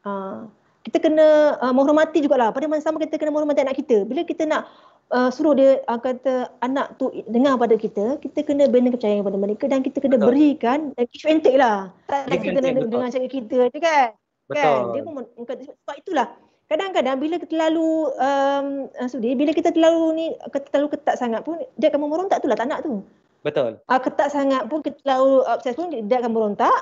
[0.05, 0.49] Uh,
[0.81, 2.57] kita kena uh, menghormati jugalah.
[2.57, 4.09] Pada masa sama kita kena menghormati anak kita.
[4.09, 4.69] Bila kita nak
[5.13, 9.39] uh, suruh dia uh, kata anak tu dengar pada kita kita kena bina kepercayaan kepada
[9.41, 10.29] mereka dan kita kena betul.
[10.33, 11.93] berikan dan give and take lah.
[12.09, 14.09] Tak kita kena dengan cakap kita tu kan?
[14.49, 14.61] Betul.
[14.65, 14.81] kan?
[14.97, 15.13] Dia pun
[15.45, 16.29] sebab itulah
[16.71, 20.27] kadang-kadang bila kita terlalu um, uh, sudi bila kita terlalu ni
[20.71, 23.03] terlalu ketat sangat pun dia akan merontak tu lah tak nak tu.
[23.43, 23.83] Betul.
[23.91, 26.79] Uh, ketat sangat pun kita terlalu obses pun dia akan merontak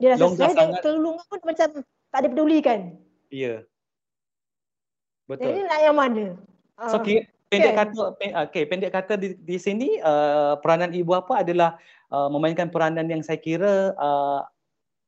[0.00, 2.78] dia rasa stress dan terlalu longgar pun macam tak ada pedulikan
[3.28, 3.44] ya.
[3.44, 3.58] Yeah.
[5.28, 5.44] betul.
[5.52, 6.24] Jadi nak yang mana
[6.88, 7.04] so uh,
[7.52, 7.92] pendek kan?
[7.92, 8.00] kata
[8.48, 11.76] okey pendek kata di, di sini uh, peranan ibu apa adalah
[12.08, 14.40] uh, memainkan peranan yang saya kira uh,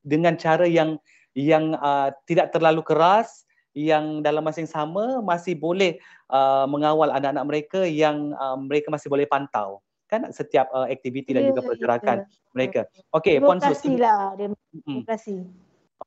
[0.05, 1.01] dengan cara yang
[1.33, 5.99] yang uh, tidak terlalu keras yang dalam masa yang sama masih boleh
[6.31, 9.79] uh, mengawal anak-anak mereka yang uh, mereka masih boleh pantau
[10.11, 12.51] kan setiap uh, aktiviti dan yeah, juga pergerakan yeah.
[12.51, 12.81] mereka.
[13.15, 13.95] Okey, puan Susi.
[13.95, 15.47] Lah, demokrasi.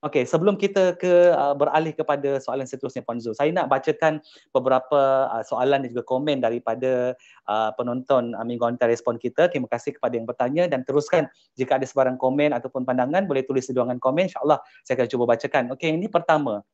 [0.04, 4.20] Okey, sebelum kita ke uh, beralih kepada soalan seterusnya Puan Zul, saya nak bacakan
[4.52, 7.16] beberapa uh, soalan dan juga komen daripada
[7.48, 9.48] uh, penonton uh, Minggu Antar Respon kita.
[9.48, 13.64] Terima kasih kepada yang bertanya dan teruskan jika ada sebarang komen ataupun pandangan boleh tulis
[13.64, 14.28] di ruangan komen.
[14.28, 15.64] InsyaAllah saya akan cuba bacakan.
[15.78, 16.66] Okey, ini pertama.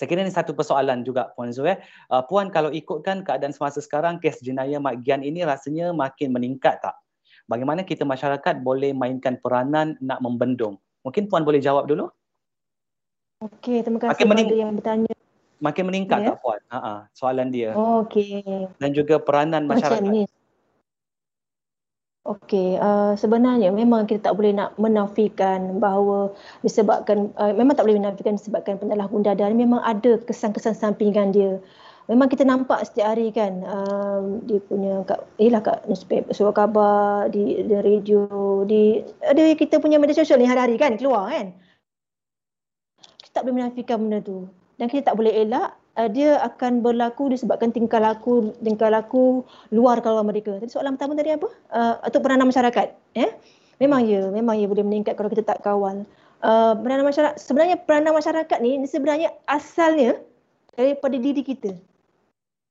[0.00, 1.76] Saya kira ini satu persoalan juga Puan Zul.
[1.76, 1.78] Eh.
[2.08, 6.80] Uh, Puan kalau ikutkan keadaan semasa sekarang, kes jenayah Mak Gian ini rasanya makin meningkat
[6.80, 6.96] tak?
[7.44, 10.80] Bagaimana kita masyarakat boleh mainkan peranan nak membendung?
[11.04, 12.08] Mungkin Puan boleh jawab dulu?
[13.44, 15.12] Okey, terima kasih kepada mening- yang bertanya.
[15.60, 16.28] Makin meningkat yeah.
[16.32, 16.60] tak Puan?
[16.72, 17.76] Ha-ha, soalan dia.
[17.76, 18.40] Oh, Okey.
[18.80, 20.00] Dan juga peranan masyarakat.
[20.00, 20.24] Macam ni.
[22.20, 26.28] Okey, uh, sebenarnya memang kita tak boleh nak menafikan bahawa
[26.60, 31.56] disebabkan uh, memang tak boleh menafikan disebabkan penyalahguna dan memang ada kesan-kesan sampingan dia.
[32.12, 37.32] Memang kita nampak setiap hari kan uh, dia punya kat ialah kat newspaper surat khabar
[37.32, 38.28] di, di radio
[38.68, 41.56] di ada kita punya media sosial ni hari-hari kan keluar kan.
[43.16, 44.44] Kita tak boleh menafikan benda tu
[44.76, 50.00] dan kita tak boleh elak uh, dia akan berlaku disebabkan tingkah laku tingkah laku luar
[50.00, 50.56] kawalan mereka.
[50.56, 51.48] Tadi soalan pertama tadi apa?
[51.68, 53.28] Uh, atau peranan masyarakat, ya?
[53.28, 53.30] Eh?
[53.80, 56.04] Memang ya, memang ya boleh meningkat kalau kita tak kawal.
[56.40, 60.16] Uh, peranan masyarakat sebenarnya peranan masyarakat ni sebenarnya asalnya
[60.72, 61.76] daripada diri kita.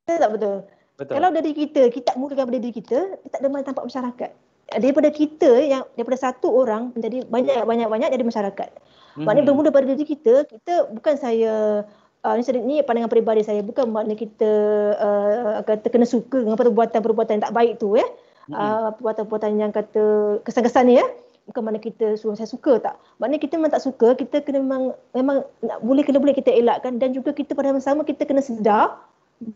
[0.10, 0.58] Betul tak betul?
[1.00, 1.14] Betul.
[1.16, 4.32] Kalau dari kita, kita mulakan pada diri kita, kita tak ada mana tampak masyarakat.
[4.70, 8.70] Daripada kita yang daripada satu orang menjadi banyak banyak banyak jadi masyarakat.
[8.70, 9.26] Mm-hmm.
[9.26, 11.86] Maknanya bermula pada diri kita, kita bukan saya
[12.24, 14.52] uh, ni pandangan peribadi saya bukan maknanya kita
[15.00, 18.06] uh, kata kena suka dengan perbuatan-perbuatan yang tak baik tu ya.
[18.50, 18.56] Mm-hmm.
[18.56, 20.04] Uh, perbuatan-perbuatan yang kata
[20.44, 21.06] kesan-kesan ni ya.
[21.50, 22.96] Bukan mana kita suruh saya suka tak.
[23.18, 27.02] Maknanya kita memang tak suka, kita kena memang memang nak, boleh kena boleh kita elakkan
[27.02, 29.02] dan juga kita pada masa sama kita kena sedar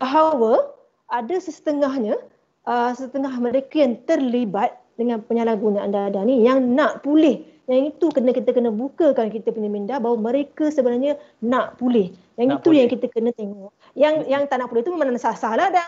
[0.01, 0.73] bahawa
[1.13, 2.17] ada setengahnya
[2.65, 8.35] uh, setengah mereka yang terlibat dengan penyalahgunaan dada ni yang nak pulih yang itu kena
[8.35, 12.11] kita kena bukakan kita punya minda bahawa mereka sebenarnya nak pulih.
[12.35, 12.79] Yang nak itu pulih.
[12.83, 13.71] yang kita kena tengok.
[13.95, 14.27] Yang hmm.
[14.27, 15.87] yang tak nak pulih itu memang sah-sah lah dan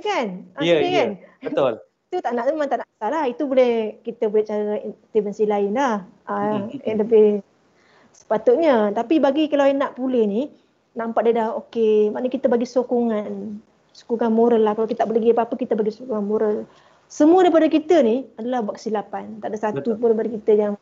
[0.00, 0.26] kan?
[0.56, 0.92] Ya yeah, yeah.
[0.96, 1.08] kan?
[1.44, 1.74] Betul.
[2.12, 6.04] Itu tak nak memang tak nak salah itu boleh kita boleh cara intervensi lain lah.
[6.28, 7.40] Uh, yang lebih
[8.12, 8.92] sepatutnya.
[8.92, 10.52] Tapi bagi kalau yang nak pulih ni
[10.92, 12.12] nampak dia dah okey.
[12.12, 13.56] Maknanya kita bagi sokongan.
[13.96, 14.76] Sokongan moral lah.
[14.76, 16.68] Kalau kita tak boleh apa-apa kita bagi sokongan moral
[17.12, 19.36] semua daripada kita ni adalah buat kesilapan.
[19.44, 20.00] Tak ada satu Betul.
[20.00, 20.72] pun daripada kita yang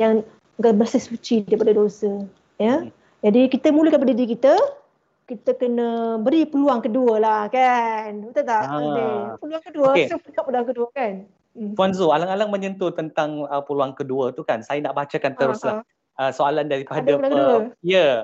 [0.00, 0.12] yang
[0.56, 2.24] bersih suci daripada dosa.
[2.56, 2.88] Ya.
[2.88, 2.90] Hmm.
[3.20, 4.54] Jadi kita mulakan daripada diri kita,
[5.28, 8.32] kita kena beri peluang kedua lah kan.
[8.32, 8.64] Betul tak?
[8.64, 8.76] Ha.
[9.36, 10.08] Peluang kedua, okay.
[10.08, 11.28] so peluang kedua kan.
[11.52, 11.76] Hmm.
[11.76, 14.64] Puan Zu, alang-alang menyentuh tentang uh, peluang kedua tu kan.
[14.64, 15.84] Saya nak bacakan teruslah.
[16.16, 18.14] Ha, uh, soalan daripada uh, ya yeah.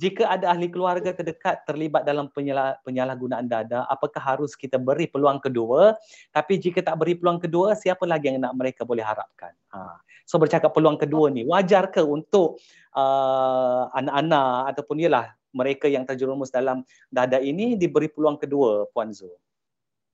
[0.00, 5.36] Jika ada ahli keluarga terdekat terlibat dalam penyalah, penyalahgunaan dada apakah harus kita beri peluang
[5.44, 5.92] kedua?
[6.32, 9.52] Tapi jika tak beri peluang kedua siapa lagi yang nak mereka boleh harapkan?
[9.76, 10.00] Ha.
[10.24, 12.56] So bercakap peluang kedua ni wajar ke untuk
[12.96, 16.80] uh, anak-anak ataupun ialah mereka yang terjerumus dalam
[17.12, 19.28] dada ini diberi peluang kedua puan Zu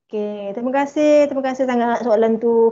[0.06, 1.26] Okay, terima kasih.
[1.26, 2.70] Terima kasih sangat soalan tu.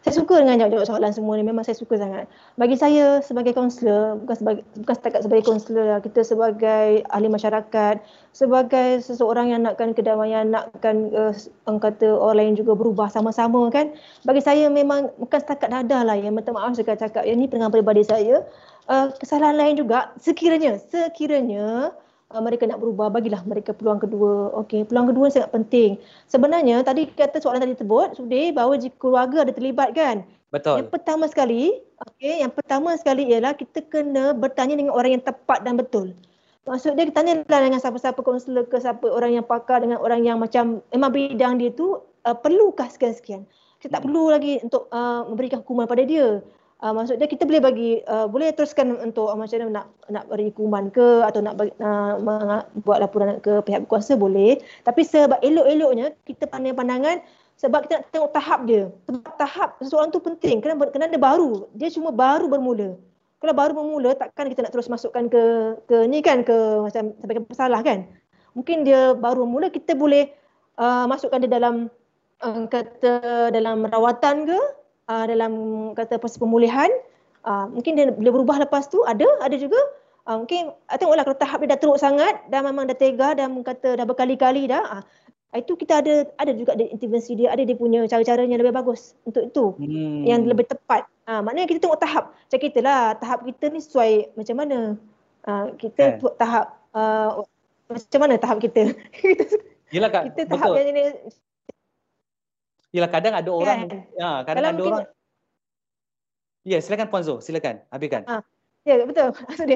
[0.00, 1.44] Saya suka dengan jawab-jawab soalan semua ni.
[1.44, 2.24] Memang saya suka sangat.
[2.56, 6.00] Bagi saya sebagai kaunselor, bukan sebagai bukan setakat sebagai kaunselor lah.
[6.00, 8.00] Kita sebagai ahli masyarakat,
[8.32, 11.36] sebagai seseorang yang nakkan kedamaian, nakkan uh,
[11.68, 13.92] orang kata orang lain juga berubah sama-sama kan.
[14.24, 17.28] Bagi saya memang bukan setakat dada lah yang minta maaf saya cakap.
[17.28, 18.48] Yang ni pengalaman peribadi saya.
[18.88, 21.92] Uh, kesalahan lain juga sekiranya, sekiranya
[22.32, 24.50] uh, mereka nak berubah bagilah mereka peluang kedua.
[24.64, 26.00] Okey peluang kedua sangat penting.
[26.26, 30.24] Sebenarnya tadi kata soalan tadi tersebut sudah bahawa jika keluarga ada terlibat kan?
[30.48, 30.84] Betul.
[30.84, 31.78] Yang pertama sekali
[32.10, 36.16] okey yang pertama sekali ialah kita kena bertanya dengan orang yang tepat dan betul.
[36.62, 40.38] Maksud dia tanya lah dengan siapa-siapa konselor ke siapa orang yang pakar dengan orang yang
[40.38, 43.42] macam memang bidang dia tu uh, perlukah sekian-sekian.
[43.82, 44.06] Kita tak hmm.
[44.06, 46.38] perlu lagi untuk uh, memberikan hukuman pada dia
[46.82, 50.50] uh, maksudnya kita boleh bagi uh, boleh teruskan untuk uh, macam mana nak nak beri
[50.50, 54.58] hukuman ke atau nak uh, buat laporan ke pihak berkuasa boleh.
[54.82, 57.22] Tapi sebab elok-eloknya kita pandang pandangan
[57.56, 60.58] sebab kita nak tengok tahap dia sebab tahap seseorang tu penting.
[60.58, 61.70] Kerana kerana dia baru.
[61.78, 62.98] Dia cuma baru bermula.
[63.38, 65.42] Kalau baru bermula takkan kita nak terus masukkan ke
[65.86, 68.04] ke ni kan ke macam sampai ke masalah kan?
[68.52, 70.28] Mungkin dia baru bermula kita boleh
[70.76, 71.88] uh, masukkan dia dalam
[72.42, 74.58] uh, kata dalam rawatan ke
[75.12, 75.52] uh, dalam
[75.92, 76.88] kata proses pemulihan
[77.44, 79.76] uh, mungkin dia boleh berubah lepas tu ada ada juga
[80.24, 83.52] uh, mungkin uh, tengoklah kalau tahap dia dah teruk sangat dan memang dah tega dan
[83.60, 85.04] kata dah berkali-kali dah uh,
[85.52, 89.52] itu kita ada ada juga ada intervensi dia ada dia punya cara-caranya lebih bagus untuk
[89.52, 90.24] itu hmm.
[90.24, 94.32] yang lebih tepat uh, maknanya kita tengok tahap macam kita lah tahap kita ni sesuai
[94.32, 94.78] macam mana
[95.44, 96.32] uh, kita okay.
[96.40, 97.44] tahap uh,
[97.92, 98.82] macam mana tahap kita
[99.92, 100.78] Yelah kak, kita tahap betul.
[100.80, 101.02] yang ini
[102.92, 104.04] Yalah kadang ada orang kan?
[104.14, 104.92] ya kadang Kalau ada mungkin...
[104.92, 105.08] orang
[106.62, 108.22] Ya silakan Puan silakan habiskan.
[108.30, 108.38] Ha.
[108.86, 109.34] Ya betul.
[109.50, 109.66] Maksud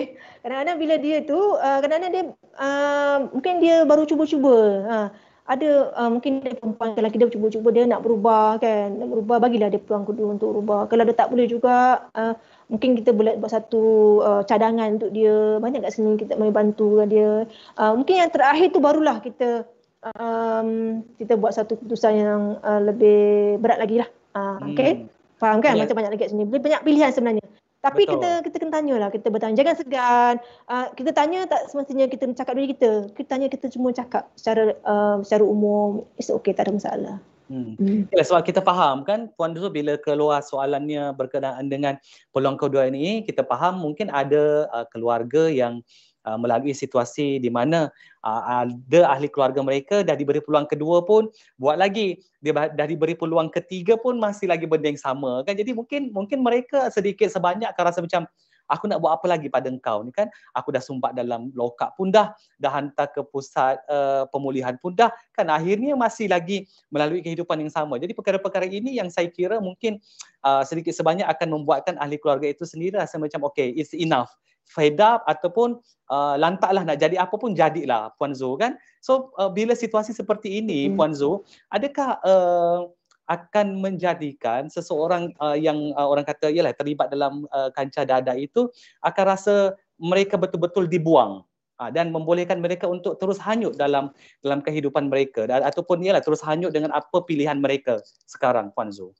[0.42, 2.24] kadang-kadang bila dia tu uh, kadang-kadang dia
[2.58, 4.56] uh, mungkin dia baru cuba-cuba.
[4.86, 4.98] Ha.
[5.46, 8.98] Ada uh, mungkin dia perempuan lelaki dia cuba-cuba dia nak berubah kan.
[8.98, 10.86] Nak berubah bagilah dia peluang kedua untuk berubah.
[10.90, 12.34] Kalau dia tak boleh juga uh,
[12.70, 13.82] mungkin kita boleh buat satu
[14.22, 15.58] uh, cadangan untuk dia.
[15.58, 17.46] Banyak kat sini kita boleh bantu dia.
[17.78, 19.66] Uh, mungkin yang terakhir tu barulah kita
[20.04, 20.68] um,
[21.16, 24.08] kita buat satu keputusan yang uh, lebih berat lagi lah.
[24.36, 24.68] Uh, hmm.
[24.74, 24.92] Okay?
[25.36, 25.76] Faham kan?
[25.76, 25.84] Yeah.
[25.84, 26.44] Macam banyak lagi kat sini.
[26.48, 27.44] Banyak pilihan sebenarnya.
[27.84, 28.18] Tapi Betul.
[28.18, 29.08] kita kita kena tanya lah.
[29.12, 29.56] Kita bertanya.
[29.62, 30.34] Jangan segan.
[30.66, 32.90] Uh, kita tanya tak semestinya kita cakap diri kita.
[33.14, 36.02] Kita tanya kita cuma cakap secara uh, secara umum.
[36.18, 36.56] It's okay.
[36.56, 37.16] Tak ada masalah.
[37.46, 37.78] Hmm.
[37.78, 38.10] Hmm.
[38.10, 41.94] Sebab kita faham kan Puan Dusu bila keluar soalannya berkenaan dengan
[42.34, 45.78] peluang kedua ini kita faham mungkin ada uh, keluarga yang
[46.26, 47.88] uh, melalui situasi di mana
[48.26, 52.18] uh, ada ahli keluarga mereka dah diberi peluang kedua pun buat lagi.
[52.42, 55.54] Dia dah diberi peluang ketiga pun masih lagi benda yang sama kan?
[55.54, 58.26] Jadi mungkin mungkin mereka sedikit sebanyak akan rasa macam
[58.66, 60.26] aku nak buat apa lagi pada engkau ni kan?
[60.54, 65.10] Aku dah sumbat dalam lokap pun dah dah hantar ke pusat uh, pemulihan pun dah
[65.32, 65.46] kan?
[65.48, 67.96] Akhirnya masih lagi melalui kehidupan yang sama.
[68.02, 70.02] Jadi perkara-perkara ini yang saya kira mungkin
[70.42, 74.30] uh, sedikit sebanyak akan membuatkan ahli keluarga itu sendiri rasa macam okay it's enough
[74.66, 75.78] fed up ataupun
[76.10, 78.74] uh, lantaklah nak jadi apa pun jadilah Puan Zu kan.
[79.00, 80.98] So uh, bila situasi seperti ini hmm.
[80.98, 82.90] Puan Zu, adakah uh,
[83.26, 88.70] akan menjadikan seseorang uh, yang uh, orang kata ialah terlibat dalam uh, kancah dada itu
[89.02, 91.42] akan rasa mereka betul-betul dibuang
[91.82, 94.14] uh, dan membolehkan mereka untuk terus hanyut dalam
[94.46, 97.98] dalam kehidupan mereka dan, ataupun ialah terus hanyut dengan apa pilihan mereka
[98.30, 99.10] sekarang Puan Zu.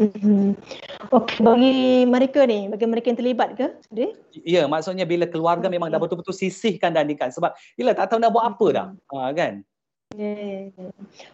[0.00, 0.56] Mm-hmm.
[1.12, 1.76] Okey, bagi
[2.08, 3.66] mereka ni, bagi mereka yang terlibat ke?
[3.92, 4.08] Ya,
[4.40, 5.76] yeah, maksudnya bila keluarga okay.
[5.76, 8.86] memang dah betul-betul sisihkan dan dikan sebab ialah tak tahu nak buat apa dah.
[9.12, 9.60] Ha, kan?
[10.16, 10.72] Yeah.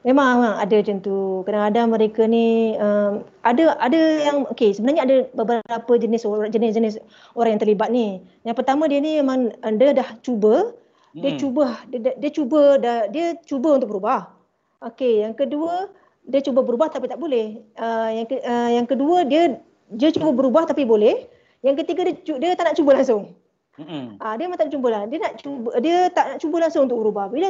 [0.02, 1.46] Memang, memang ada macam tu.
[1.46, 7.02] Kadang-kadang mereka ni um, ada ada yang okey sebenarnya ada beberapa jenis orang jenis-jenis
[7.34, 8.22] orang yang terlibat ni.
[8.46, 10.74] Yang pertama dia ni memang dia dah cuba
[11.16, 11.40] dia hmm.
[11.40, 14.30] cuba dia, dia, dia cuba dia, dia cuba untuk berubah.
[14.78, 15.90] Okey, yang kedua
[16.28, 17.64] dia cuba berubah tapi tak boleh.
[17.74, 19.56] Uh, yang ke, uh, yang kedua dia
[19.88, 21.24] dia cuba berubah tapi boleh.
[21.64, 23.32] Yang ketiga dia dia tak nak cuba langsung.
[23.80, 24.20] Mm-hmm.
[24.20, 25.02] Uh, dia memang tak nak cuba lah.
[25.08, 27.32] Dia nak cuba dia tak nak cuba langsung untuk berubah.
[27.32, 27.48] Bila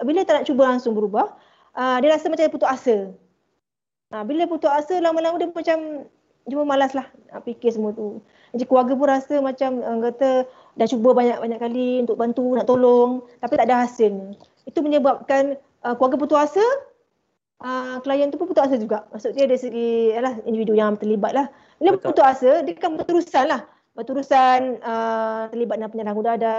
[0.00, 1.36] bila tak nak cuba langsung berubah,
[1.76, 2.96] uh, dia rasa macam putus asa.
[4.08, 6.08] Uh, bila putus asa lama-lama dia macam
[6.44, 8.24] cuma malas lah nak fikir semua tu.
[8.56, 10.48] Jadi keluarga pun rasa macam uh, kata
[10.80, 14.32] dah cuba banyak-banyak kali untuk bantu, nak tolong tapi tak ada hasil.
[14.64, 16.64] Itu menyebabkan uh, keluarga putus asa,
[17.64, 19.08] uh, klien tu pun putus asa juga.
[19.10, 21.46] Maksudnya dari segi yalah, individu yang terlibat lah.
[21.80, 22.12] Bila Betul.
[22.12, 23.64] putus asa, dia kan berterusan lah.
[23.94, 26.58] Berterusan uh, terlibat dalam penyerahan udara,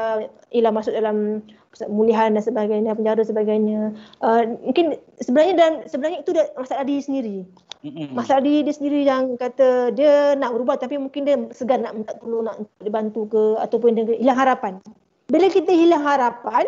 [0.56, 1.44] ialah masuk dalam
[1.76, 3.80] pemulihan dan sebagainya, penjara dan sebagainya.
[4.24, 7.38] Uh, mungkin sebenarnya dan sebenarnya itu dia, masalah diri sendiri.
[8.18, 12.18] Masalah diri dia sendiri yang kata dia nak berubah tapi mungkin dia segan nak minta
[12.18, 14.74] tolong, nak dibantu ke ataupun dia hilang harapan.
[15.30, 16.66] Bila kita hilang harapan,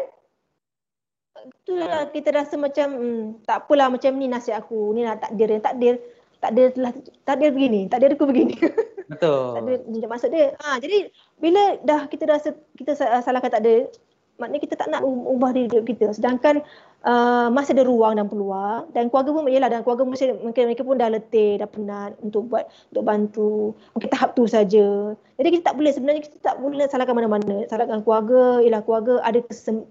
[1.45, 4.95] itulah kita rasa macam hmm, tak apalah macam ni nasihat aku.
[4.97, 5.95] Ni lah takdir yang takdir
[6.37, 6.93] takdir telah
[7.25, 8.55] takdir begini takdir aku begini.
[9.11, 9.57] Betul.
[9.57, 10.53] Takdir maksud dia.
[10.61, 13.89] Ha jadi bila dah kita rasa kita salahkan takdir
[14.37, 16.13] maknanya kita tak nak ubah diri kita.
[16.13, 16.61] Sedangkan
[17.03, 18.89] uh, masih ada ruang dan peluang.
[18.93, 22.53] Dan keluarga pun ialah dan keluarga mungkin, mungkin mereka pun dah letih dah penat untuk
[22.53, 23.53] buat untuk bantu.
[23.97, 25.17] Mungkin tahap tu saja.
[25.37, 27.65] Jadi kita tak boleh sebenarnya kita tak boleh salahkan mana-mana.
[27.67, 29.83] Salahkan keluarga ialah keluarga ada kesem,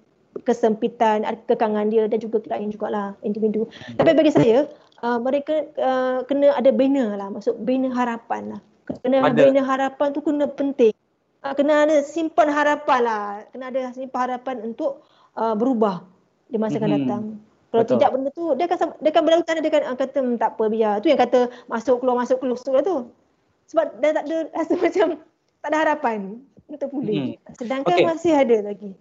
[0.42, 3.64] kesempitan, kekangan dia dan juga klien jugalah individu.
[3.64, 3.96] Hmm.
[4.02, 4.68] Tapi bagi saya,
[5.00, 8.60] uh, mereka uh, kena ada banner lah, maksud banner harapan lah.
[9.02, 9.34] Kena ada.
[9.34, 10.94] banner harapan tu kena penting.
[11.42, 13.24] Uh, kena ada simpan harapan lah.
[13.50, 15.06] Kena ada simpan harapan untuk
[15.38, 16.02] uh, berubah
[16.50, 16.98] di masa akan hmm.
[17.02, 17.24] datang.
[17.66, 17.94] Kalau Betul.
[17.98, 20.64] tidak benda tu, dia akan dia akan berlalu dia akan uh, kata hmm, tak apa
[20.70, 20.92] biar.
[21.02, 22.96] Tu yang kata masuk keluar masuk keluar tu lah tu.
[23.66, 25.06] Sebab dia tak ada rasa macam
[25.60, 26.18] tak ada harapan
[26.70, 27.36] untuk pulih.
[27.36, 27.54] Hmm.
[27.58, 28.06] Sedangkan okay.
[28.06, 28.94] masih ada lagi.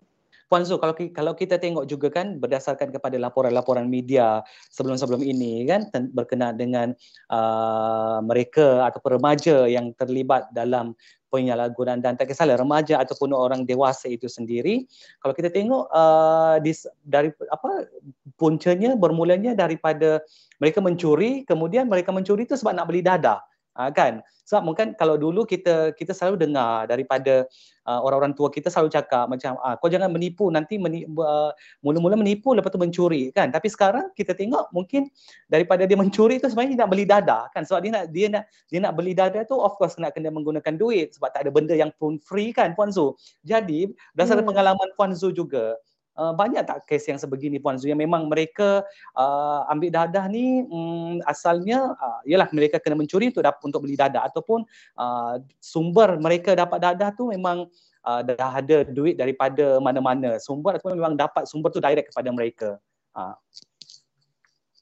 [0.46, 5.90] Puan Zul, kalau kalau kita tengok juga kan berdasarkan kepada laporan-laporan media sebelum-sebelum ini kan
[6.14, 6.88] berkenaan dengan
[7.34, 10.94] uh, mereka atau remaja yang terlibat dalam
[11.34, 14.86] penyalahgunaan dan tak kisahlah remaja ataupun orang dewasa itu sendiri
[15.20, 16.72] kalau kita tengok uh, di,
[17.04, 17.90] dari apa
[18.38, 20.22] puncanya bermulanya daripada
[20.62, 23.42] mereka mencuri kemudian mereka mencuri itu sebab nak beli dadah
[23.78, 24.24] uh, kan?
[24.46, 27.50] Sebab mungkin kalau dulu kita kita selalu dengar daripada
[27.90, 31.50] uh, orang-orang tua kita selalu cakap macam ah kau jangan menipu nanti meni, uh,
[31.82, 33.50] mula-mula menipu lepas tu mencuri kan?
[33.50, 35.10] Tapi sekarang kita tengok mungkin
[35.50, 37.66] daripada dia mencuri tu sebenarnya dia nak beli dada kan?
[37.66, 40.78] Sebab dia nak dia nak dia nak beli dada tu of course nak kena menggunakan
[40.78, 44.52] duit sebab tak ada benda yang pun free kan Puan Zu jadi berdasarkan hmm.
[44.54, 45.74] pengalaman Puan Zu juga
[46.16, 48.88] Uh, banyak tak kes yang sebegini Puan Zu yang memang mereka
[49.20, 54.00] uh, ambil dadah ni um, asalnya uh, ialah mereka kena mencuri untuk dapat untuk beli
[54.00, 54.64] dadah ataupun
[54.96, 57.68] uh, sumber mereka dapat dadah tu memang
[58.08, 62.70] uh, dah ada duit daripada mana-mana sumber ataupun memang dapat sumber tu direct kepada mereka.
[63.12, 63.36] Uh.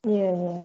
[0.06, 0.62] Ya, yeah, yeah.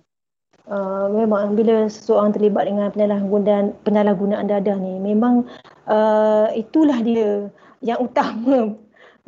[0.68, 5.48] Uh, memang bila seseorang terlibat dengan penyalahgunaan penyalahgunaan dadah ni memang
[5.88, 7.48] uh, itulah dia
[7.80, 8.76] yang utama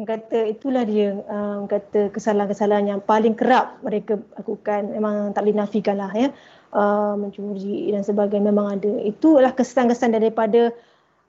[0.06, 5.96] kata itulah dia um, kata kesalahan-kesalahan yang paling kerap mereka lakukan memang tak boleh nafikan
[5.98, 6.28] lah ya
[6.72, 10.72] uh, mencuri dan sebagainya memang ada itulah kesan-kesan daripada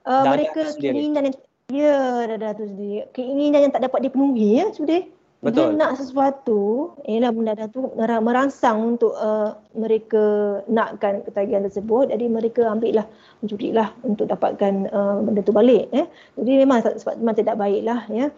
[0.07, 1.38] uh, mereka keinginan yang
[1.71, 5.03] ya dah tu sendiri keinginan yang tak dapat dipenuhi ya sudah
[5.41, 5.73] Betul.
[5.73, 10.21] Dia nak sesuatu, ialah benda tu merangsang untuk uh, mereka
[10.69, 12.13] nakkan ketagihan tersebut.
[12.13, 13.10] Jadi mereka ambil lah,
[13.41, 15.89] mencuri lah untuk dapatkan uh, benda tu balik.
[15.97, 16.05] Eh.
[16.38, 18.06] Jadi memang sebab memang tidak baik lah.
[18.13, 18.29] Ya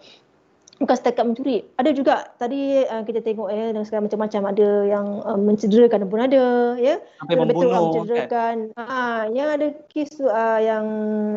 [0.82, 1.62] bukan setakat mencuri.
[1.78, 6.20] Ada juga tadi uh, kita tengok ya dan sekarang macam-macam ada yang uh, mencederakan pun
[6.22, 6.98] ada ya.
[7.22, 8.56] Sampai membunuh betul, mencederakan.
[8.74, 8.88] Kan?
[8.90, 10.84] Ha yang ada kes uh, yang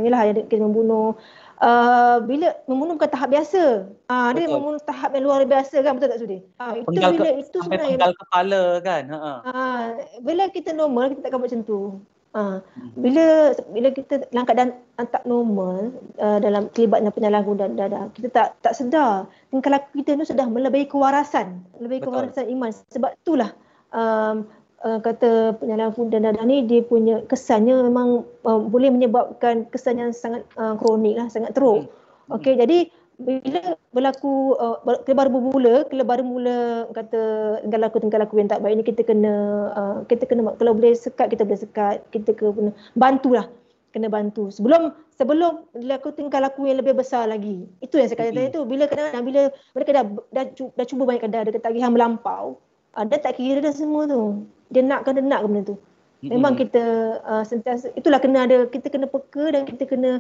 [0.02, 1.18] yalah yang kes membunuh
[1.58, 3.90] Uh, bila membunuh bukan tahap biasa.
[4.06, 6.38] Ah uh, dia membunuh tahap yang luar biasa kan betul tak Sudi?
[6.62, 9.04] Ah uh, itu bila ke, itu sebenarnya penggal kepala kan.
[9.10, 9.32] Ha.
[9.42, 9.82] Uh,
[10.22, 11.98] bila kita normal kita takkan buat macam tu.
[12.38, 12.62] Ha,
[12.94, 14.70] bila bila kita dalam keadaan
[15.10, 15.90] tak normal
[16.22, 20.86] uh, dalam terlibatnya penyalahgunaan dada, kita tak tak sedar tingkah laku kita tu sudah melebihi
[20.86, 22.14] kewarasan, melebihi Betul.
[22.14, 22.70] kewarasan iman.
[22.94, 23.58] Sebab itulah
[23.90, 24.46] um,
[24.86, 30.46] uh, kata penyalahgunaan dada ni dia punya kesannya memang uh, boleh menyebabkan kesan yang sangat
[30.62, 31.90] uh, kronik lah, sangat teruk.
[31.90, 32.38] Hmm.
[32.38, 32.86] Okey, jadi
[33.18, 37.22] bila berlaku uh, kita baru bermula kita baru mula kata
[37.66, 39.34] tingkah laku tingkah laku yang tak baik ni kita kena
[39.74, 43.50] uh, kita kena kalau boleh sekat kita boleh sekat kita kena bantulah
[43.98, 44.54] kena bantu.
[44.54, 47.66] Sebelum sebelum laku tingkah laku yang lebih besar lagi.
[47.82, 48.62] Itu yang saya kata tadi tu.
[48.70, 52.62] Bila kadang bila mereka dah dah, dah cuba banyak kadang ada tagihan melampau
[52.94, 54.46] uh, dia tak kira dah semua tu.
[54.70, 55.76] Dia nak ke dia nak ke benda tu.
[56.18, 56.84] Memang kita
[57.26, 60.18] uh, sentiasa itulah kena ada kita kena peka dan kita kena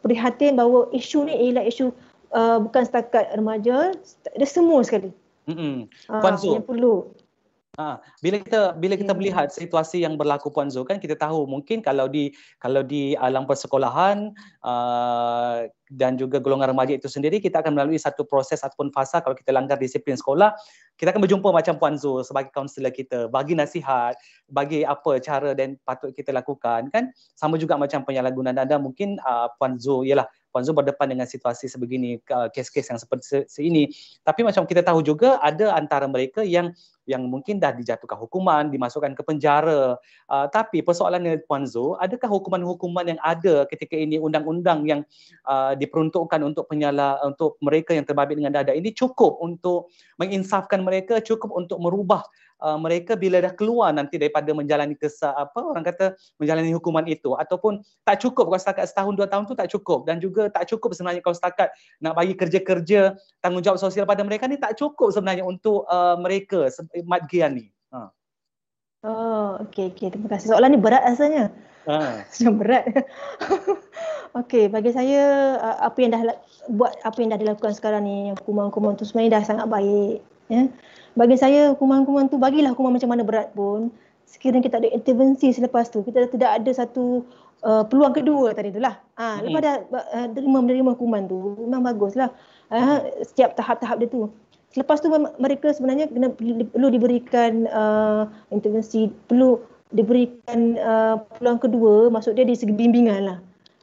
[0.00, 1.90] prihatin bahawa isu ni ialah isu
[2.34, 3.94] uh, bukan setakat remaja,
[4.36, 5.10] dia semua sekali.
[5.46, 5.90] Hmm.
[6.06, 6.58] Puan Zu.
[6.58, 6.94] Yang perlu.
[7.78, 9.20] Ha, bila kita bila kita hmm.
[9.22, 13.46] melihat situasi yang berlaku Puan Zu kan kita tahu mungkin kalau di kalau di alam
[13.46, 14.34] persekolahan
[14.66, 15.64] uh,
[15.94, 19.54] dan juga golongan remaja itu sendiri kita akan melalui satu proses ataupun fasa kalau kita
[19.54, 20.50] langgar disiplin sekolah
[20.98, 24.18] kita akan berjumpa macam Puan Zu sebagai kaunselor kita bagi nasihat
[24.50, 29.46] bagi apa cara dan patut kita lakukan kan sama juga macam penyalahgunaan anda mungkin uh,
[29.56, 33.60] Puan Zu ialah Puan Zul berdepan dengan situasi sebegini, uh, kes-kes yang seperti se- se
[33.62, 33.86] ini.
[34.26, 36.74] Tapi macam kita tahu juga ada antara mereka yang
[37.08, 39.98] yang mungkin dah dijatuhkan hukuman, dimasukkan ke penjara.
[40.30, 45.00] Uh, tapi persoalannya Puan Zul, adakah hukuman-hukuman yang ada ketika ini undang-undang yang
[45.46, 49.90] uh, diperuntukkan untuk penyala untuk mereka yang terbabit dengan dada ini cukup untuk
[50.22, 52.22] menginsafkan mereka, cukup untuk merubah
[52.60, 57.34] uh, mereka bila dah keluar nanti daripada menjalani kesa apa orang kata menjalani hukuman itu
[57.34, 60.92] ataupun tak cukup kalau setakat setahun dua tahun tu tak cukup dan juga tak cukup
[60.94, 65.88] sebenarnya kalau setakat nak bagi kerja-kerja tanggungjawab sosial pada mereka ni tak cukup sebenarnya untuk
[65.88, 66.68] uh, mereka
[67.04, 67.66] Mat Gian ni.
[67.90, 67.98] Ha.
[69.00, 70.52] Oh, okey okey terima kasih.
[70.52, 71.48] Soalan ni berat rasanya.
[71.88, 71.96] Ha.
[72.28, 72.84] Macam berat.
[74.44, 76.22] okey, bagi saya uh, apa yang dah
[76.70, 80.66] buat apa yang dah dilakukan sekarang ni hukuman-hukuman tu sebenarnya dah sangat baik ya
[81.18, 83.90] bagi saya hukuman-hukuman tu bagilah hukuman macam mana berat pun.
[84.30, 87.26] Sekiranya kita ada intervensi selepas tu kita tidak ada satu
[87.66, 89.42] uh, peluang kedua tadi itulah ha hmm.
[89.42, 92.30] lepas dah uh, menerima menerima hukuman tu memang baguslah.
[92.70, 94.30] Uh, setiap tahap-tahap dia tu.
[94.70, 95.10] Selepas tu
[95.42, 96.30] mereka sebenarnya kena
[96.70, 99.58] perlu diberikan uh, intervensi perlu
[99.90, 102.06] diberikan uh, peluang kedua.
[102.14, 103.38] Maksud dia di segi bimbingan lah.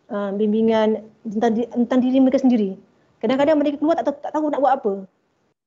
[0.08, 2.80] Uh, bimbingan tentang, tentang diri mereka sendiri.
[3.20, 4.94] Kadang-kadang mereka keluar tak tahu, tak tahu nak buat apa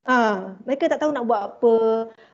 [0.08, 1.74] Ah, mereka tak tahu nak buat apa.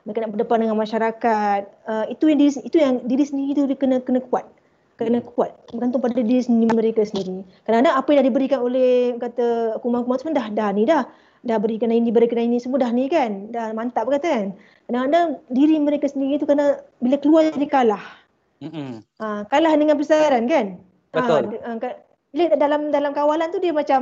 [0.06, 1.60] Mereka nak berdepan dengan masyarakat.
[1.82, 4.46] Uh, itu yang diri, itu yang diri sendiri tu dia kena kena kuat.
[4.94, 5.50] Kena kuat.
[5.74, 7.42] Bergantung pada diri sendiri mereka sendiri.
[7.66, 11.04] Kadang-kadang apa yang dah diberikan oleh kata kumang-kumang semua dah dah ni dah.
[11.46, 13.50] Dah berikan ini, berikan ini semua dah ni kan.
[13.50, 14.46] Dah mantap kata kan.
[14.86, 18.04] Kadang-kadang diri mereka sendiri tu kena bila keluar jadi kalah.
[18.62, 18.90] Mm-hmm.
[19.18, 20.78] Uh, kalah dengan besaran kan.
[21.10, 21.58] Betul.
[21.66, 21.76] Uh,
[22.30, 24.00] bila dalam dalam kawalan tu dia macam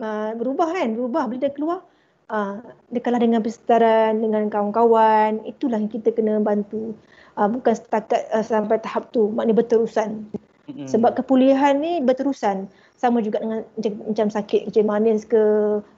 [0.00, 0.96] uh, berubah kan.
[0.96, 1.84] Berubah bila dia keluar
[2.30, 2.62] uh,
[2.92, 6.94] dia kalah dengan persekitaran, dengan kawan-kawan, itulah yang kita kena bantu.
[7.34, 10.28] Uh, bukan setakat uh, sampai tahap tu, maknanya berterusan.
[10.68, 10.86] Mm-hmm.
[10.86, 12.70] Sebab kepulihan ni berterusan.
[12.94, 15.42] Sama juga dengan macam, macam sakit macam manis ke,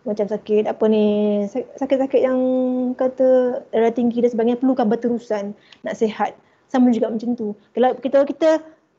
[0.08, 1.04] macam sakit apa ni,
[1.52, 2.40] sakit-sakit yang
[2.96, 5.52] kata darah tinggi dan sebagainya perlukan berterusan
[5.84, 6.32] nak sihat.
[6.72, 7.52] Sama juga macam tu.
[7.76, 8.50] Kalau kita kita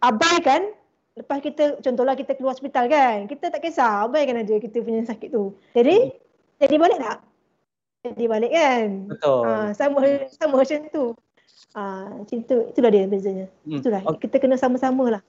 [0.05, 0.69] abaikan,
[1.17, 5.33] lepas kita contohlah kita keluar hospital kan, kita tak kisah abaikan aja kita punya sakit
[5.33, 5.57] tu.
[5.73, 6.13] Jadi
[6.61, 7.17] jadi balik tak?
[8.05, 8.87] Jadi balik kan?
[9.09, 9.43] Betul.
[9.43, 9.97] Ha, sama
[10.29, 11.05] sama macam tu.
[11.73, 11.81] Ha,
[12.21, 12.57] macam tu.
[12.69, 13.45] Itulah dia bezanya.
[13.65, 13.81] Hmm.
[13.81, 14.01] Itulah.
[14.05, 14.29] Okay.
[14.29, 15.21] Kita kena sama-sama lah.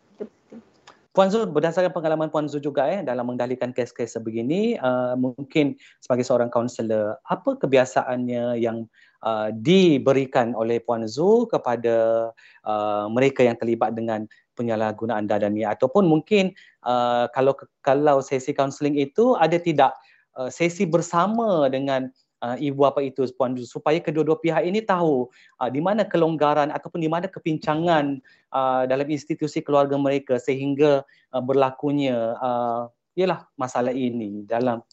[1.16, 5.72] Puan Zul, berdasarkan pengalaman Puan Zul juga eh, dalam mengendalikan kes-kes sebegini, uh, mungkin
[6.04, 8.84] sebagai seorang kaunselor, apa kebiasaannya yang
[9.24, 12.28] uh, diberikan oleh Puan Zul kepada
[12.68, 14.28] uh, mereka yang terlibat dengan
[14.60, 16.52] penyalahgunaan dada ni ataupun mungkin
[16.84, 19.96] uh, kalau kalau sesi kaunseling itu ada tidak
[20.36, 22.12] Uh, sesi bersama dengan
[22.44, 27.00] uh, ibu bapa itu puan supaya kedua-dua pihak ini tahu uh, di mana kelonggaran ataupun
[27.00, 28.20] di mana kepincangan
[28.52, 31.00] uh, dalam institusi keluarga mereka sehingga
[31.32, 34.84] uh, berlakunya uh, ialah masalah ini dalam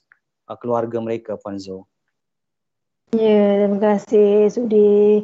[0.47, 1.85] uh, keluarga mereka puan Zo.
[3.13, 5.21] Ya, terima kasih Sudi.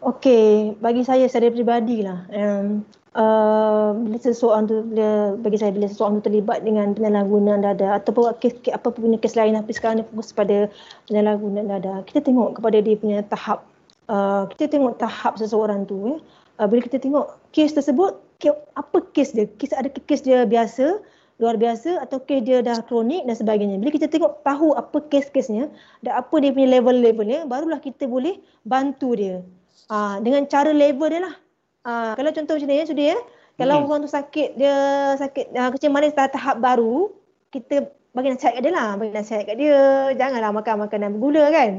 [0.00, 2.80] Okey, bagi saya secara peribadilah um,
[3.16, 8.36] uh, bila seseorang tu bila bagi saya bila seseorang tu terlibat dengan penyalahgunaan dada ataupun
[8.38, 10.70] kes, kes, apa punya kes lain tapi sekarang ni fokus pada
[11.10, 13.66] penyalahgunaan dada kita tengok kepada dia punya tahap
[14.06, 16.18] uh, kita tengok tahap seseorang tu eh.
[16.62, 21.02] uh, bila kita tengok kes tersebut kes, apa kes dia kes ada kes dia biasa
[21.40, 23.80] luar biasa atau kes dia dah kronik dan sebagainya.
[23.80, 25.72] Bila kita tengok tahu apa kes-kesnya
[26.04, 28.36] dan apa dia punya level-levelnya, barulah kita boleh
[28.68, 29.40] bantu dia.
[29.88, 31.34] Uh, dengan cara level dia lah.
[31.80, 33.18] Uh, kalau contoh macam ni ya, sudah ya.
[33.60, 33.86] Kalau hmm.
[33.88, 34.74] orang tu sakit, dia
[35.20, 37.12] sakit uh, kecil manis tahap baru,
[37.52, 38.88] kita bagi nasihat kat dia lah.
[38.96, 39.80] Bagi nasihat kat dia.
[40.16, 41.70] Janganlah makan makanan bergula kan.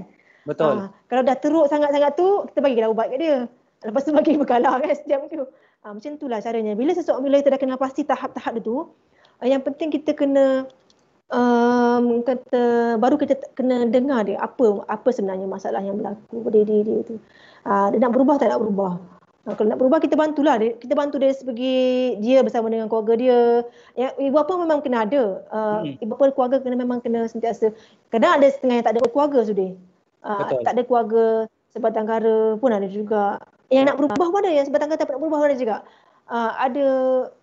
[0.41, 0.73] Betul.
[0.81, 3.37] Ha, kalau dah teruk sangat-sangat tu, kita bagi ubat kat dia.
[3.81, 5.45] Lepas tu bagi bekalah kan setiap tu.
[5.81, 6.73] Ha, macam itulah caranya.
[6.77, 8.89] Bila seseorang, bila kita dah kenal pasti tahap-tahap tu,
[9.41, 10.69] uh, yang penting kita kena
[11.33, 16.79] um, kata baru kita kena dengar dia apa apa sebenarnya masalah yang berlaku pada diri
[16.85, 17.15] dia tu.
[17.65, 18.93] Uh, dia nak berubah tak nak berubah.
[19.41, 23.17] Uh, kalau nak berubah kita bantulah dia, kita bantu dari segi dia bersama dengan keluarga
[23.17, 23.65] dia.
[23.97, 25.41] Ya, ibu apa memang kena ada.
[25.49, 25.97] Uh, hmm.
[26.05, 27.73] Ibu apa keluarga kena memang kena sentiasa.
[28.13, 29.73] Kadang ada setengah yang tak ada keluarga sudah.
[30.21, 33.41] Uh, tak ada keluarga sebatang kara pun ada juga.
[33.73, 35.77] Yang nak berubah pun ada yang sebatang kara tak nak berubah pun ada juga.
[36.29, 36.85] Uh, ada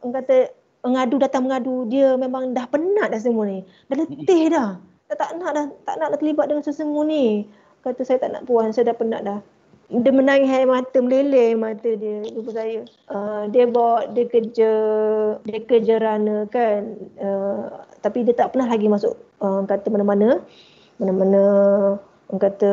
[0.07, 0.37] orang kata
[0.87, 3.67] mengadu datang mengadu dia memang dah penat dah semua ni.
[3.91, 4.79] Dah letih dah.
[5.11, 7.51] Dah tak nak dah tak nak dah terlibat dengan semua ni.
[7.83, 9.39] Kata saya tak nak puan, saya dah penat dah.
[9.89, 12.85] Dia menangis air mata meleleh mata dia ibu saya.
[13.09, 14.73] Uh, dia bawa dia kerja
[15.49, 16.93] dia kerja rana kan.
[17.17, 17.73] Uh,
[18.05, 20.45] tapi dia tak pernah lagi masuk uh, kata mana-mana.
[21.01, 21.43] Mana-mana
[22.29, 22.69] orang kata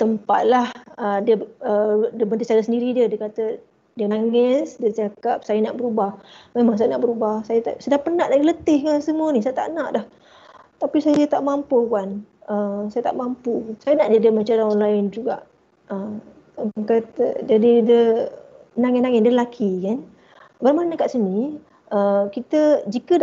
[0.00, 3.60] tempat lah uh, dia uh, dia berdiri sendiri dia dia kata
[3.94, 6.18] dia nangis, dia cakap saya nak berubah.
[6.58, 7.46] Memang saya nak berubah.
[7.46, 9.38] Saya tak saya dah penat lagi letih dengan semua ni.
[9.38, 10.04] Saya tak nak dah.
[10.82, 12.26] Tapi saya tak mampu kan.
[12.50, 13.78] Uh, saya tak mampu.
[13.86, 15.46] Saya nak jadi macam orang lain juga.
[15.86, 16.18] Uh,
[16.86, 18.04] kata jadi dia
[18.78, 19.98] nangis-nangis dia lelaki kan.
[20.62, 21.58] Bagaimana kat sini
[21.90, 23.22] uh, kita jika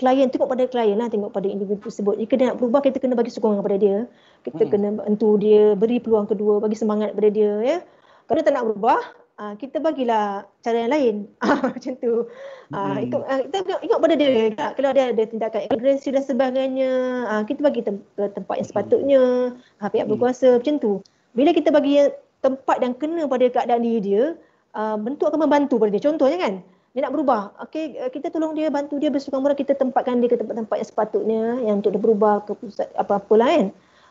[0.00, 2.16] klien tengok pada klien lah tengok pada individu tersebut.
[2.16, 3.98] Jika dia nak berubah kita kena bagi sokongan kepada dia.
[4.40, 4.70] Kita hmm.
[4.72, 7.76] kena bantu dia, beri peluang kedua, bagi semangat kepada dia ya.
[8.24, 9.00] Kalau dia tak nak berubah,
[9.40, 11.14] uh, kita bagilah cara yang lain
[11.44, 12.28] ah, macam tu
[12.76, 13.04] uh, hmm.
[13.08, 14.30] ikut, uh, kita ingat, ingat pada dia
[14.76, 16.90] kalau dia ada tindakan agresi dan sebagainya
[17.26, 19.22] uh, kita bagi tem- tempat yang sepatutnya
[19.80, 20.12] uh, pihak hmm.
[20.12, 20.92] berkuasa macam tu
[21.32, 22.04] bila kita bagi
[22.40, 24.24] tempat yang kena pada keadaan diri dia
[24.74, 26.02] uh, bentuk akan membantu pada dia.
[26.02, 26.54] Contohnya kan
[26.90, 27.54] dia nak berubah.
[27.68, 31.42] Okey kita tolong dia bantu dia bersukan murah kita tempatkan dia ke tempat-tempat yang sepatutnya
[31.62, 33.66] yang untuk dia berubah ke pusat apa-apalah kan.